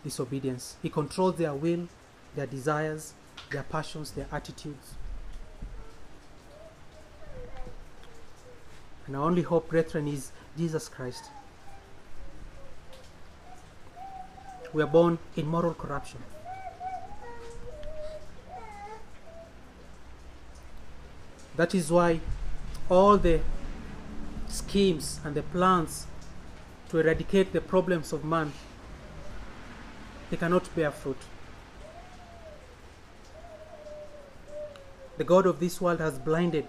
disobedience. 0.03 0.77
He 0.81 0.89
controls 0.89 1.35
their 1.35 1.53
will, 1.53 1.87
their 2.35 2.47
desires, 2.47 3.13
their 3.51 3.63
passions, 3.63 4.11
their 4.11 4.27
attitudes. 4.31 4.93
And 9.05 9.15
our 9.15 9.23
only 9.23 9.41
hope, 9.41 9.69
brethren, 9.69 10.07
is 10.07 10.31
Jesus 10.57 10.87
Christ. 10.87 11.25
We 14.71 14.83
are 14.83 14.87
born 14.87 15.17
in 15.35 15.47
moral 15.47 15.73
corruption. 15.73 16.19
That 21.59 21.75
is 21.75 21.91
why 21.91 22.21
all 22.87 23.17
the 23.17 23.41
schemes 24.47 25.19
and 25.25 25.35
the 25.35 25.41
plans 25.43 26.07
to 26.87 26.99
eradicate 26.99 27.51
the 27.51 27.59
problems 27.59 28.13
of 28.13 28.23
man 28.23 28.53
they 30.29 30.37
cannot 30.37 30.73
bear 30.73 30.89
fruit. 30.89 31.17
The 35.17 35.25
God 35.25 35.45
of 35.45 35.59
this 35.59 35.81
world 35.81 35.99
has 35.99 36.17
blinded 36.17 36.67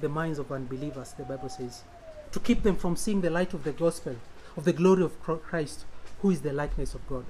the 0.00 0.08
minds 0.08 0.40
of 0.40 0.50
unbelievers, 0.50 1.12
the 1.12 1.22
Bible 1.22 1.48
says, 1.48 1.84
to 2.32 2.40
keep 2.40 2.64
them 2.64 2.74
from 2.74 2.96
seeing 2.96 3.20
the 3.20 3.30
light 3.30 3.54
of 3.54 3.62
the 3.62 3.70
gospel, 3.70 4.16
of 4.56 4.64
the 4.64 4.72
glory 4.72 5.04
of 5.04 5.22
Christ, 5.22 5.84
who 6.20 6.30
is 6.30 6.40
the 6.40 6.52
likeness 6.52 6.94
of 6.94 7.06
God. 7.08 7.26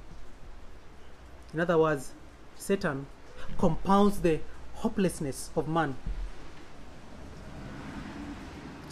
In 1.53 1.61
other 1.61 1.77
words, 1.77 2.12
Satan 2.57 3.05
compounds 3.59 4.20
the 4.20 4.40
hopelessness 4.77 5.51
of 5.55 5.68
man 5.68 5.94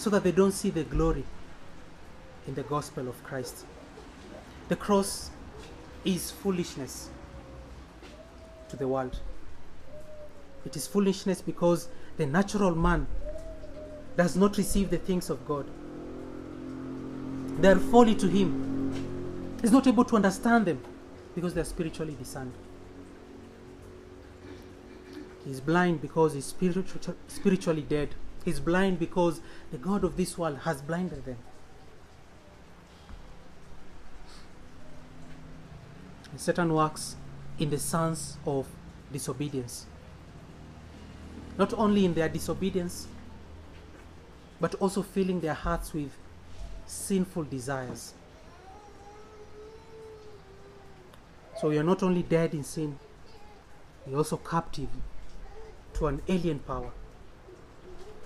so 0.01 0.09
that 0.09 0.25
they 0.25 0.33
don't 0.33 0.53
see 0.53 0.71
the 0.71 0.83
glory 0.85 1.25
in 2.47 2.55
the 2.55 2.63
gospel 2.63 3.07
of 3.07 3.23
Christ. 3.23 3.67
The 4.71 4.77
cross 4.77 5.29
is 6.07 6.31
foolishness 6.31 7.11
to 8.71 8.77
the 8.79 8.89
world. 8.89 9.21
It 10.65 10.75
is 10.75 10.87
foolishness 10.87 11.43
because 11.43 11.89
the 12.17 12.25
natural 12.25 12.75
man 12.75 13.07
does 14.17 14.37
not 14.37 14.57
receive 14.57 14.89
the 14.89 14.97
things 14.97 15.29
of 15.29 15.47
God. 15.47 15.67
They 17.61 17.69
are 17.69 17.79
folly 17.79 18.15
to 18.15 18.27
him. 18.27 19.59
He's 19.61 19.71
not 19.71 19.87
able 19.87 20.07
to 20.07 20.17
understand 20.17 20.65
them 20.65 20.83
because 21.35 21.53
they 21.53 21.61
are 21.61 21.65
spiritually 21.65 22.17
discerned. 22.19 22.55
He's 25.45 25.61
blind 25.61 26.01
because 26.01 26.33
he's 26.33 26.47
spiritually 26.47 27.83
dead. 27.83 28.15
He's 28.45 28.61
blind 28.61 28.99
because 28.99 29.41
the 29.71 29.79
God 29.79 30.05
of 30.05 30.17
this 30.17 30.39
world 30.39 30.59
has 30.65 30.81
blinded 30.81 31.25
them. 31.25 31.37
And 36.31 36.41
Satan 36.41 36.73
works 36.73 37.17
in 37.59 37.71
the 37.71 37.79
sons 37.79 38.39
of 38.47 38.67
disobedience. 39.13 39.87
Not 41.59 41.75
only 41.75 42.05
in 42.05 42.15
their 42.15 42.29
disobedience, 42.29 43.07
but 44.61 44.75
also 44.77 45.03
filling 45.03 45.41
their 45.41 45.55
hearts 45.55 45.93
with 45.93 46.11
sinful 46.87 47.45
desires. 47.45 48.15
So 51.61 51.69
we 51.69 51.79
are 51.79 51.85
not 51.85 52.03
only 52.03 52.23
dead 52.23 52.55
in 52.55 52.65
sin, 52.65 52.99
we 54.07 54.15
are 54.15 54.19
also 54.19 54.39
captive 54.39 54.89
to 55.95 56.07
an 56.07 56.23
alien 56.29 56.61
power. 56.61 56.91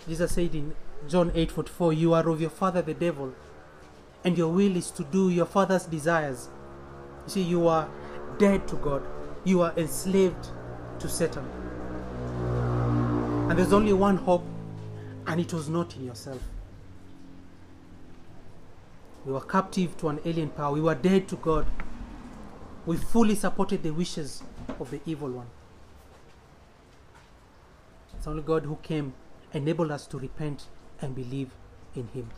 Jesus 0.07 0.33
said 0.33 0.55
in 0.55 0.75
John 1.09 1.31
8:44, 1.35 1.93
"You 1.93 2.15
are 2.15 2.29
of 2.29 2.41
your 2.41 2.51
father 2.51 2.83
the 2.83 2.95
devil, 2.95 3.33
and 4.23 4.37
your 4.37 4.53
will 4.53 4.77
is 4.77 4.91
to 4.93 5.05
do 5.05 5.29
your 5.31 5.47
father's 5.47 5.87
desires." 5.87 6.49
You 7.25 7.31
see, 7.31 7.43
you 7.43 7.69
are 7.69 7.89
dead 8.39 8.69
to 8.69 8.77
God. 8.77 9.03
You 9.45 9.63
are 9.63 9.73
enslaved 9.77 10.51
to 10.99 11.09
Satan. 11.09 11.45
And 13.49 13.59
there's 13.59 13.73
only 13.73 13.93
one 13.93 14.17
hope, 14.17 14.45
and 15.27 15.41
it 15.41 15.53
was 15.53 15.69
not 15.69 15.97
in 15.97 16.05
yourself. 16.05 16.43
We 19.25 19.33
were 19.33 19.41
captive 19.41 19.97
to 19.99 20.09
an 20.09 20.21
alien 20.25 20.51
power. 20.51 20.73
We 20.73 20.81
were 20.83 20.95
dead 20.95 21.29
to 21.29 21.37
God. 21.37 21.67
We 22.85 22.99
fully 22.99 23.35
supported 23.35 23.83
the 23.83 23.91
wishes 23.91 24.43
of 24.79 24.91
the 24.91 25.01
evil 25.07 25.31
one. 25.31 25.47
It's 28.15 28.27
only 28.27 28.43
God 28.43 28.65
who 28.65 28.77
came, 28.77 29.15
enabled 29.55 29.91
us 29.91 30.07
to 30.09 30.19
repent 30.19 30.67
and 31.01 31.15
believe 31.15 31.51
in 31.95 32.09
Him. 32.09 32.31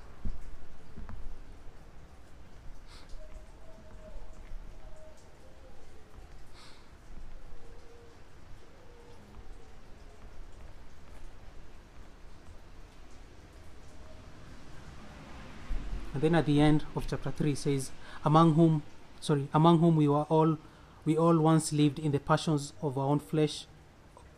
And 16.13 16.23
then 16.23 16.35
at 16.35 16.47
the 16.47 16.63
end 16.63 16.85
of 16.95 17.07
chapter 17.07 17.31
3 17.31 17.53
it 17.53 17.59
says, 17.59 17.91
Among 18.25 18.55
whom 18.55 18.83
sorry, 19.21 19.49
among 19.53 19.81
whom 19.81 19.97
we 19.97 20.09
were 20.09 20.23
all 20.23 20.57
we 21.05 21.17
all 21.17 21.39
once 21.39 21.73
lived 21.73 21.99
in 21.99 22.11
the 22.11 22.19
passions 22.19 22.73
of 22.81 22.97
our 22.97 23.07
own 23.07 23.21
flesh, 23.21 23.67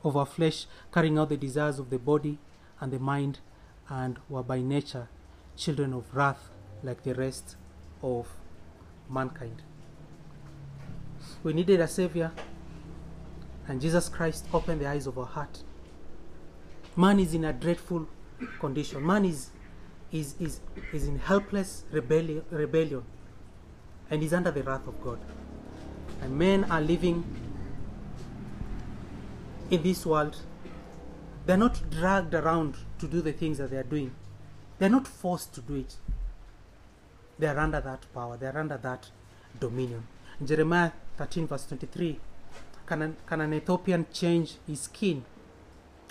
of 0.03 0.17
our 0.17 0.27
flesh, 0.27 0.67
carrying 0.93 1.19
out 1.19 1.29
the 1.29 1.37
desires 1.37 1.79
of 1.79 1.89
the 1.91 1.99
body 1.99 2.39
and 2.81 2.93
the 2.93 2.99
mind, 2.99 3.41
and 3.89 4.19
were 4.29 4.43
by 4.43 4.61
nature 4.61 5.09
children 5.57 5.93
of 5.93 6.15
wrath 6.15 6.51
like 6.83 7.03
the 7.03 7.15
rest 7.15 7.57
of 8.03 8.29
mankind. 9.11 9.63
We 11.43 11.53
needed 11.53 11.81
a 11.81 11.89
savior, 11.89 12.33
and 13.67 13.81
Jesus 13.81 14.09
Christ 14.09 14.47
opened 14.53 14.81
the 14.81 14.87
eyes 14.87 15.07
of 15.07 15.19
our 15.19 15.27
heart. 15.27 15.63
Man 16.97 17.19
is 17.19 17.35
in 17.35 17.45
a 17.45 17.53
dreadful 17.53 18.09
condition. 18.61 19.05
Man 19.05 19.25
is 19.25 19.51
is, 20.11 20.35
is, 20.41 20.61
is 20.93 21.07
in 21.07 21.19
helpless 21.19 21.85
rebellion, 21.91 22.43
rebellion 22.51 23.05
and 24.11 24.23
is 24.23 24.33
under 24.33 24.51
the 24.51 24.63
wrath 24.63 24.87
of 24.87 25.01
God. 25.03 25.19
And 26.23 26.37
men 26.39 26.65
are 26.71 26.81
living 26.81 27.25
in 29.71 29.83
this 29.83 30.07
world. 30.07 30.37
They're 31.49 31.57
not 31.57 31.81
dragged 31.89 32.35
around 32.35 32.77
to 32.99 33.09
do 33.09 33.23
the 33.23 33.33
things 33.33 33.57
that 33.57 33.71
they 33.71 33.79
are 33.79 33.83
doing. 33.83 34.11
They're 34.79 34.91
not 34.91 35.09
forced 35.09 35.55
to 35.55 35.63
do 35.63 35.77
it. 35.77 35.97
They 37.39 37.47
are 37.47 37.59
under 37.59 37.81
that 37.81 38.05
power. 38.13 38.37
They 38.37 38.49
are 38.49 38.59
under 38.59 38.77
that 38.77 39.09
dominion. 39.59 40.07
In 40.39 40.47
Jeremiah 40.47 40.91
13 41.17 41.47
verse 41.47 41.65
23, 41.65 42.21
can 42.85 43.01
an, 43.01 43.17
can 43.27 43.41
an 43.41 43.55
Ethiopian 43.55 44.05
change 44.13 44.57
his 44.67 44.83
skin 44.83 45.25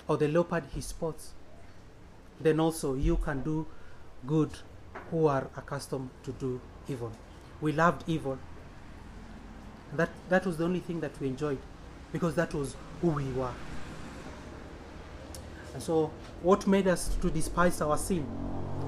or 0.08 0.16
the 0.16 0.26
leopard 0.26 0.64
his 0.74 0.86
spots? 0.86 1.34
Then 2.40 2.58
also 2.58 2.94
you 2.96 3.16
can 3.18 3.42
do 3.42 3.64
good 4.26 4.50
who 5.12 5.28
are 5.28 5.46
accustomed 5.56 6.10
to 6.24 6.32
do 6.32 6.60
evil. 6.88 7.12
We 7.60 7.70
loved 7.70 8.02
evil. 8.08 8.40
That, 9.94 10.10
that 10.30 10.44
was 10.44 10.56
the 10.56 10.64
only 10.64 10.80
thing 10.80 10.98
that 10.98 11.12
we 11.20 11.28
enjoyed 11.28 11.58
because 12.12 12.34
that 12.34 12.52
was 12.54 12.74
who 13.00 13.10
we 13.10 13.30
were. 13.30 13.52
And 15.78 15.82
so, 15.84 16.10
what 16.42 16.66
made 16.66 16.88
us 16.88 17.14
to 17.20 17.30
despise 17.30 17.80
our 17.80 17.96
sin? 17.96 18.26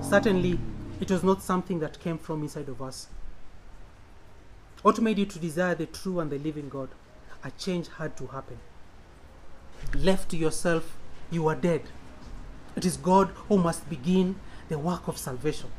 Certainly, 0.02 0.58
it 1.00 1.08
was 1.08 1.22
not 1.22 1.40
something 1.40 1.78
that 1.78 2.00
came 2.00 2.18
from 2.18 2.42
inside 2.42 2.68
of 2.68 2.82
us. 2.82 3.06
What 4.82 5.00
made 5.00 5.16
you 5.16 5.24
to 5.24 5.38
desire 5.38 5.76
the 5.76 5.86
true 5.86 6.18
and 6.18 6.32
the 6.32 6.38
living 6.40 6.68
God? 6.68 6.88
A 7.44 7.52
change 7.52 7.86
had 7.98 8.16
to 8.16 8.26
happen. 8.26 8.58
Left 9.94 10.28
to 10.30 10.36
yourself, 10.36 10.96
you 11.30 11.46
are 11.46 11.54
dead. 11.54 11.82
It 12.74 12.84
is 12.84 12.96
God 12.96 13.28
who 13.48 13.56
must 13.56 13.88
begin 13.88 14.34
the 14.68 14.76
work 14.76 15.06
of 15.06 15.16
salvation. 15.16 15.70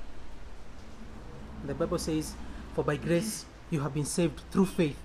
The 1.66 1.76
Bible 1.76 2.00
says, 2.00 2.36
For 2.74 2.86
by 2.86 2.96
grace 2.96 3.44
you 3.70 3.82
have 3.82 3.94
been 3.94 4.06
saved 4.06 4.44
through 4.50 4.68
faith. 4.68 4.98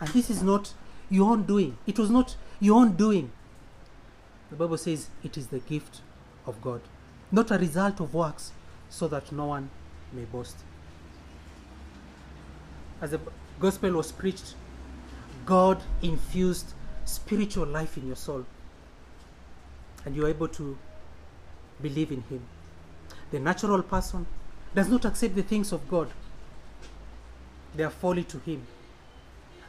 And 0.00 0.08
this 0.14 0.30
is 0.30 0.42
not 0.42 0.72
your 1.10 1.30
own 1.30 1.42
doing. 1.42 1.76
It 1.86 1.98
was 1.98 2.08
not 2.08 2.36
your 2.58 2.80
own 2.80 2.96
doing. 2.96 3.32
The 4.52 4.58
Bible 4.58 4.76
says 4.76 5.08
it 5.24 5.38
is 5.38 5.46
the 5.46 5.60
gift 5.60 6.02
of 6.46 6.60
God, 6.60 6.82
not 7.30 7.50
a 7.50 7.56
result 7.56 8.00
of 8.00 8.12
works, 8.12 8.52
so 8.90 9.08
that 9.08 9.32
no 9.32 9.46
one 9.46 9.70
may 10.12 10.24
boast. 10.24 10.56
As 13.00 13.12
the 13.12 13.20
gospel 13.58 13.92
was 13.92 14.12
preached, 14.12 14.56
God 15.46 15.80
infused 16.02 16.74
spiritual 17.06 17.64
life 17.64 17.96
in 17.96 18.06
your 18.06 18.16
soul, 18.16 18.44
and 20.04 20.14
you 20.14 20.26
are 20.26 20.28
able 20.28 20.48
to 20.48 20.76
believe 21.80 22.12
in 22.12 22.20
Him. 22.28 22.42
The 23.30 23.40
natural 23.40 23.82
person 23.82 24.26
does 24.74 24.90
not 24.90 25.06
accept 25.06 25.34
the 25.34 25.42
things 25.42 25.72
of 25.72 25.88
God, 25.88 26.10
they 27.74 27.84
are 27.84 27.90
folly 28.04 28.24
to 28.24 28.38
him. 28.40 28.66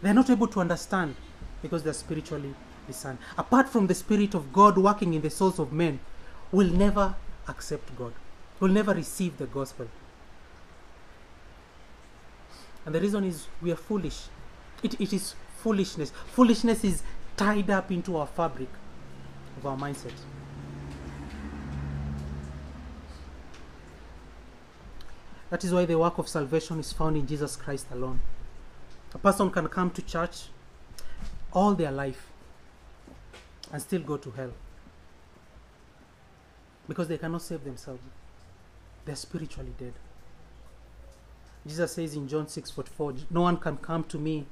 They 0.01 0.09
are 0.09 0.13
not 0.13 0.29
able 0.29 0.47
to 0.47 0.59
understand 0.59 1.15
because 1.61 1.83
they 1.83 1.89
are 1.89 1.93
spiritually 1.93 2.53
discerned. 2.87 3.17
Apart 3.37 3.69
from 3.69 3.87
the 3.87 3.95
Spirit 3.95 4.33
of 4.33 4.53
God 4.53 4.77
working 4.77 5.13
in 5.13 5.21
the 5.21 5.29
souls 5.29 5.59
of 5.59 5.71
men, 5.71 5.99
will 6.51 6.69
never 6.69 7.15
accept 7.47 7.95
God, 7.97 8.13
will 8.59 8.69
never 8.69 8.93
receive 8.93 9.37
the 9.37 9.47
gospel. 9.47 9.87
And 12.85 12.93
the 12.93 13.01
reason 13.01 13.23
is 13.23 13.47
we 13.61 13.71
are 13.71 13.77
foolish. 13.77 14.27
It, 14.81 14.99
it 14.99 15.13
is 15.13 15.35
foolishness. 15.57 16.11
Foolishness 16.27 16.83
is 16.83 17.01
tied 17.37 17.69
up 17.69 17.91
into 17.91 18.17
our 18.17 18.27
fabric 18.27 18.69
of 19.57 19.65
our 19.65 19.77
mindset. 19.77 20.13
That 25.49 25.63
is 25.63 25.71
why 25.71 25.85
the 25.85 25.97
work 25.97 26.17
of 26.17 26.27
salvation 26.27 26.79
is 26.79 26.91
found 26.91 27.15
in 27.15 27.27
Jesus 27.27 27.55
Christ 27.55 27.87
alone. 27.91 28.19
A 29.13 29.19
person 29.19 29.51
can 29.51 29.67
come 29.67 29.91
to 29.91 30.01
church 30.01 30.49
all 31.53 31.75
their 31.75 31.91
life 31.91 32.32
and 33.73 33.81
still 33.81 34.01
go 34.01 34.15
to 34.15 34.31
hell 34.31 34.53
because 36.87 37.07
they 37.07 37.17
cannot 37.17 37.41
save 37.41 37.63
themselves. 37.65 38.01
They're 39.03 39.15
spiritually 39.15 39.73
dead. 39.77 39.93
Jesus 41.65 41.93
says 41.93 42.15
in 42.15 42.27
John 42.27 42.47
6:44, 42.47 43.25
"No 43.29 43.41
one 43.41 43.57
can 43.57 43.77
come 43.77 44.03
to 44.05 44.19
me 44.19 44.45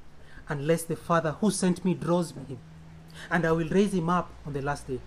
unless 0.48 0.82
the 0.82 0.96
Father 0.96 1.32
who 1.32 1.50
sent 1.50 1.84
me 1.84 1.94
draws 1.94 2.32
him, 2.32 2.58
and 3.30 3.46
I 3.46 3.52
will 3.52 3.68
raise 3.68 3.94
him 3.94 4.08
up 4.08 4.30
on 4.44 4.52
the 4.52 4.62
last 4.62 4.88
day." 4.88 5.00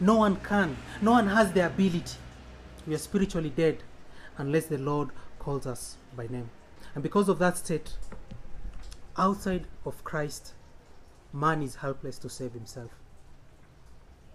No 0.00 0.16
one 0.16 0.36
can. 0.36 0.76
No 1.02 1.12
one 1.12 1.28
has 1.28 1.52
the 1.52 1.66
ability. 1.66 2.18
We 2.86 2.94
are 2.94 2.98
spiritually 2.98 3.50
dead 3.50 3.82
unless 4.38 4.66
the 4.66 4.78
Lord 4.78 5.10
calls 5.38 5.66
us 5.66 5.96
by 6.16 6.26
name. 6.28 6.50
And 6.94 7.02
because 7.02 7.28
of 7.28 7.38
that 7.40 7.58
state, 7.58 7.96
outside 9.16 9.66
of 9.84 10.02
Christ, 10.04 10.54
man 11.34 11.62
is 11.62 11.74
helpless 11.74 12.18
to 12.18 12.30
save 12.30 12.52
himself. 12.52 12.90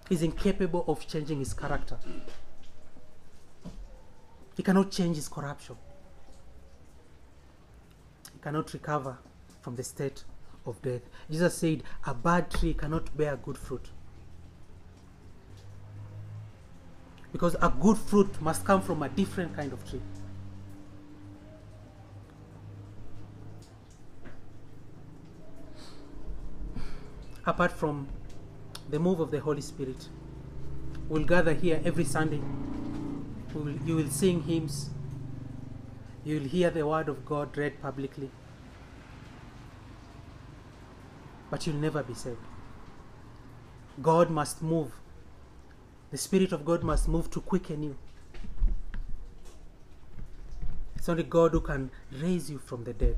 He's 0.09 0.21
incapable 0.21 0.83
of 0.87 1.07
changing 1.07 1.39
his 1.39 1.53
character. 1.53 1.97
He 4.57 4.63
cannot 4.63 4.91
change 4.91 5.15
his 5.15 5.29
corruption. 5.29 5.77
He 8.33 8.39
cannot 8.39 8.73
recover 8.73 9.17
from 9.61 9.75
the 9.75 9.83
state 9.83 10.23
of 10.65 10.81
death. 10.81 11.01
Jesus 11.29 11.57
said, 11.57 11.83
A 12.05 12.13
bad 12.13 12.51
tree 12.51 12.73
cannot 12.73 13.15
bear 13.15 13.37
good 13.37 13.57
fruit. 13.57 13.87
Because 17.31 17.55
a 17.61 17.73
good 17.79 17.97
fruit 17.97 18.41
must 18.41 18.65
come 18.65 18.81
from 18.81 19.03
a 19.03 19.09
different 19.09 19.55
kind 19.55 19.71
of 19.71 19.87
tree. 19.89 20.01
Apart 27.49 27.71
from 27.71 28.07
the 28.89 28.99
move 28.99 29.19
of 29.19 29.31
the 29.31 29.39
Holy 29.39 29.61
Spirit, 29.61 30.07
we'll 31.07 31.25
gather 31.33 31.53
here 31.53 31.81
every 31.83 32.05
Sunday. 32.05 32.41
Will, 33.53 33.71
you 33.85 33.95
will 33.95 34.09
sing 34.09 34.43
hymns. 34.43 34.89
You 36.23 36.39
will 36.39 36.47
hear 36.47 36.69
the 36.69 36.85
word 36.85 37.09
of 37.09 37.25
God 37.25 37.57
read 37.57 37.81
publicly. 37.81 38.29
But 41.49 41.65
you'll 41.65 41.83
never 41.87 42.03
be 42.03 42.13
saved. 42.13 42.37
God 44.01 44.29
must 44.29 44.61
move 44.61 44.91
the 46.11 46.17
Spirit 46.17 46.51
of 46.51 46.65
God 46.65 46.83
must 46.83 47.07
move 47.07 47.29
to 47.31 47.41
quicken 47.41 47.83
you. 47.83 47.95
It's 50.95 51.07
only 51.07 51.23
God 51.23 51.51
who 51.51 51.61
can 51.61 51.91
raise 52.11 52.49
you 52.49 52.57
from 52.57 52.83
the 52.83 52.93
dead. 52.93 53.17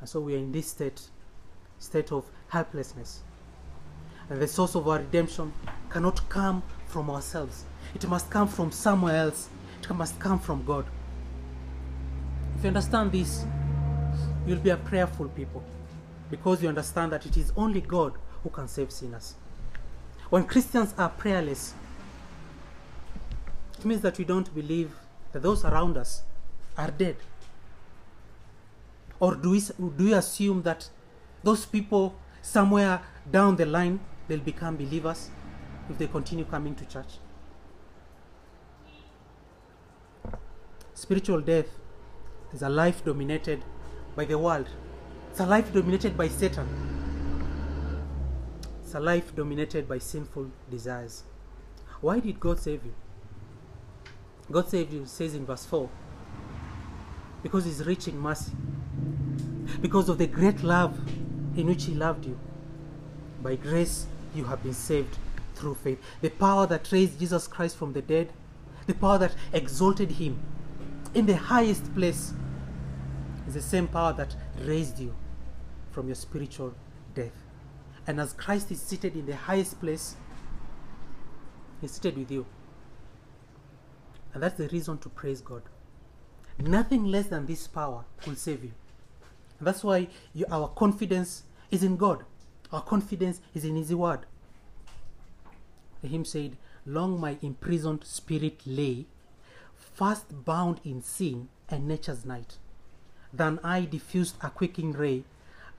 And 0.00 0.08
so 0.08 0.20
we 0.20 0.34
are 0.34 0.38
in 0.38 0.50
this 0.50 0.66
state, 0.66 1.00
state 1.78 2.10
of 2.10 2.28
helplessness. 2.52 3.22
And 4.28 4.40
the 4.40 4.46
source 4.46 4.74
of 4.74 4.86
our 4.86 4.98
redemption 4.98 5.54
cannot 5.88 6.28
come 6.28 6.62
from 6.86 7.08
ourselves. 7.08 7.64
It 7.94 8.06
must 8.06 8.28
come 8.28 8.46
from 8.46 8.70
somewhere 8.70 9.16
else. 9.16 9.48
It 9.82 9.90
must 9.94 10.18
come 10.20 10.38
from 10.38 10.62
God. 10.64 10.84
If 12.56 12.64
you 12.64 12.68
understand 12.68 13.10
this, 13.10 13.46
you'll 14.46 14.58
be 14.58 14.68
a 14.68 14.76
prayerful 14.76 15.28
people 15.30 15.64
because 16.30 16.62
you 16.62 16.68
understand 16.68 17.12
that 17.12 17.24
it 17.24 17.38
is 17.38 17.52
only 17.56 17.80
God 17.80 18.12
who 18.42 18.50
can 18.50 18.68
save 18.68 18.92
sinners. 18.92 19.34
When 20.28 20.44
Christians 20.44 20.94
are 20.98 21.08
prayerless, 21.08 21.72
it 23.78 23.84
means 23.86 24.02
that 24.02 24.18
we 24.18 24.24
don't 24.24 24.54
believe 24.54 24.92
that 25.32 25.42
those 25.42 25.64
around 25.64 25.96
us 25.96 26.22
are 26.76 26.90
dead? 26.90 27.16
Or 29.18 29.36
do 29.36 29.50
we, 29.50 29.60
do 29.60 30.04
we 30.04 30.12
assume 30.12 30.62
that 30.62 30.90
those 31.42 31.64
people 31.64 32.14
somewhere 32.42 33.00
down 33.30 33.56
the 33.56 33.64
line 33.64 34.00
they'll 34.28 34.40
become 34.40 34.76
believers 34.76 35.30
if 35.88 35.96
they 35.96 36.06
continue 36.06 36.44
coming 36.44 36.74
to 36.74 36.84
church? 36.84 37.18
Spiritual 40.94 41.40
death 41.40 41.66
is 42.52 42.62
a 42.62 42.68
life 42.68 43.04
dominated 43.04 43.64
by 44.14 44.24
the 44.24 44.38
world. 44.38 44.68
It's 45.30 45.40
a 45.40 45.46
life 45.46 45.72
dominated 45.72 46.16
by 46.16 46.28
Satan. 46.28 46.68
It's 48.82 48.94
a 48.94 49.00
life 49.00 49.34
dominated 49.34 49.88
by 49.88 49.98
sinful 49.98 50.50
desires. 50.70 51.24
Why 52.02 52.20
did 52.20 52.38
God 52.38 52.60
save 52.60 52.84
you? 52.84 52.94
God 54.50 54.68
saved 54.68 54.92
you, 54.92 55.06
says 55.06 55.34
in 55.34 55.46
verse 55.46 55.64
4, 55.64 55.88
because 57.42 57.64
He's 57.64 57.84
rich 57.86 58.08
in 58.08 58.18
mercy, 58.18 58.52
because 59.80 60.08
of 60.08 60.18
the 60.18 60.26
great 60.26 60.62
love 60.62 61.00
in 61.56 61.66
which 61.66 61.84
He 61.84 61.94
loved 61.94 62.26
you. 62.26 62.38
By 63.42 63.56
grace, 63.56 64.06
you 64.34 64.44
have 64.44 64.62
been 64.62 64.74
saved 64.74 65.16
through 65.54 65.74
faith. 65.74 66.00
The 66.20 66.30
power 66.30 66.66
that 66.66 66.90
raised 66.92 67.18
Jesus 67.18 67.46
Christ 67.46 67.76
from 67.76 67.92
the 67.92 68.02
dead, 68.02 68.32
the 68.86 68.94
power 68.94 69.18
that 69.18 69.34
exalted 69.52 70.12
Him 70.12 70.40
in 71.14 71.26
the 71.26 71.36
highest 71.36 71.94
place, 71.94 72.32
is 73.46 73.54
the 73.54 73.60
same 73.60 73.88
power 73.88 74.12
that 74.14 74.34
raised 74.60 74.98
you 74.98 75.14
from 75.90 76.06
your 76.06 76.14
spiritual 76.14 76.74
death. 77.14 77.32
And 78.06 78.20
as 78.20 78.32
Christ 78.32 78.70
is 78.70 78.80
seated 78.80 79.14
in 79.14 79.26
the 79.26 79.36
highest 79.36 79.80
place, 79.80 80.16
He's 81.80 81.92
seated 81.92 82.16
with 82.16 82.30
you. 82.30 82.46
And 84.34 84.42
that's 84.42 84.56
the 84.56 84.68
reason 84.68 84.98
to 84.98 85.08
praise 85.08 85.40
God. 85.40 85.62
Nothing 86.58 87.04
less 87.04 87.26
than 87.26 87.46
this 87.46 87.66
power 87.66 88.04
will 88.26 88.36
save 88.36 88.64
you. 88.64 88.72
That's 89.62 89.84
why 89.84 90.08
you, 90.34 90.44
our 90.50 90.68
confidence 90.68 91.44
is 91.70 91.82
in 91.82 91.96
God. 91.96 92.24
Our 92.72 92.82
confidence 92.82 93.40
is 93.54 93.64
in 93.64 93.76
His 93.76 93.94
Word. 93.94 94.26
The 96.02 96.08
hymn 96.08 96.24
said, 96.24 96.56
Long 96.84 97.20
my 97.20 97.38
imprisoned 97.42 98.04
spirit 98.04 98.60
lay, 98.66 99.06
fast 99.76 100.44
bound 100.44 100.80
in 100.84 101.00
sin 101.00 101.48
and 101.68 101.86
nature's 101.86 102.24
night. 102.24 102.58
Than 103.32 103.60
I 103.62 103.84
diffused 103.84 104.34
a 104.42 104.50
quickening 104.50 104.92
ray. 104.92 105.24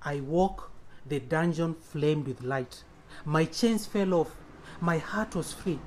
I 0.01 0.21
woke, 0.21 0.71
the 1.05 1.19
dungeon 1.19 1.75
flamed 1.75 2.27
with 2.27 2.41
light. 2.41 2.83
My 3.25 3.45
chains 3.45 3.85
fell 3.85 4.13
off, 4.13 4.35
my 4.79 4.97
heart 4.97 5.35
was 5.35 5.51
free. 5.51 5.79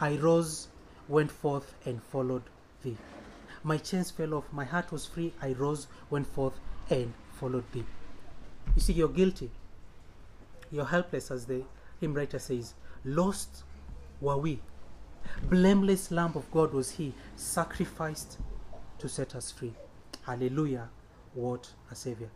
I 0.00 0.16
rose, 0.16 0.68
went 1.08 1.32
forth, 1.32 1.74
and 1.84 2.02
followed 2.02 2.44
thee. 2.82 2.96
My 3.64 3.78
chains 3.78 4.10
fell 4.10 4.34
off, 4.34 4.44
my 4.52 4.64
heart 4.64 4.92
was 4.92 5.06
free. 5.06 5.32
I 5.42 5.52
rose, 5.52 5.88
went 6.10 6.26
forth, 6.26 6.54
and 6.90 7.12
followed 7.38 7.64
thee. 7.72 7.84
You 8.74 8.82
see, 8.82 8.92
you're 8.92 9.08
guilty. 9.08 9.50
You're 10.70 10.84
helpless, 10.86 11.30
as 11.30 11.46
the 11.46 11.62
hymn 12.00 12.14
writer 12.14 12.38
says. 12.38 12.74
Lost 13.04 13.64
were 14.20 14.36
we. 14.36 14.60
Blameless 15.48 16.10
Lamb 16.10 16.32
of 16.34 16.50
God 16.50 16.72
was 16.72 16.92
He, 16.92 17.14
sacrificed 17.36 18.38
to 18.98 19.08
set 19.08 19.34
us 19.34 19.50
free. 19.50 19.74
Hallelujah. 20.26 20.88
What 21.34 21.70
a 21.90 21.94
Savior. 21.94 22.30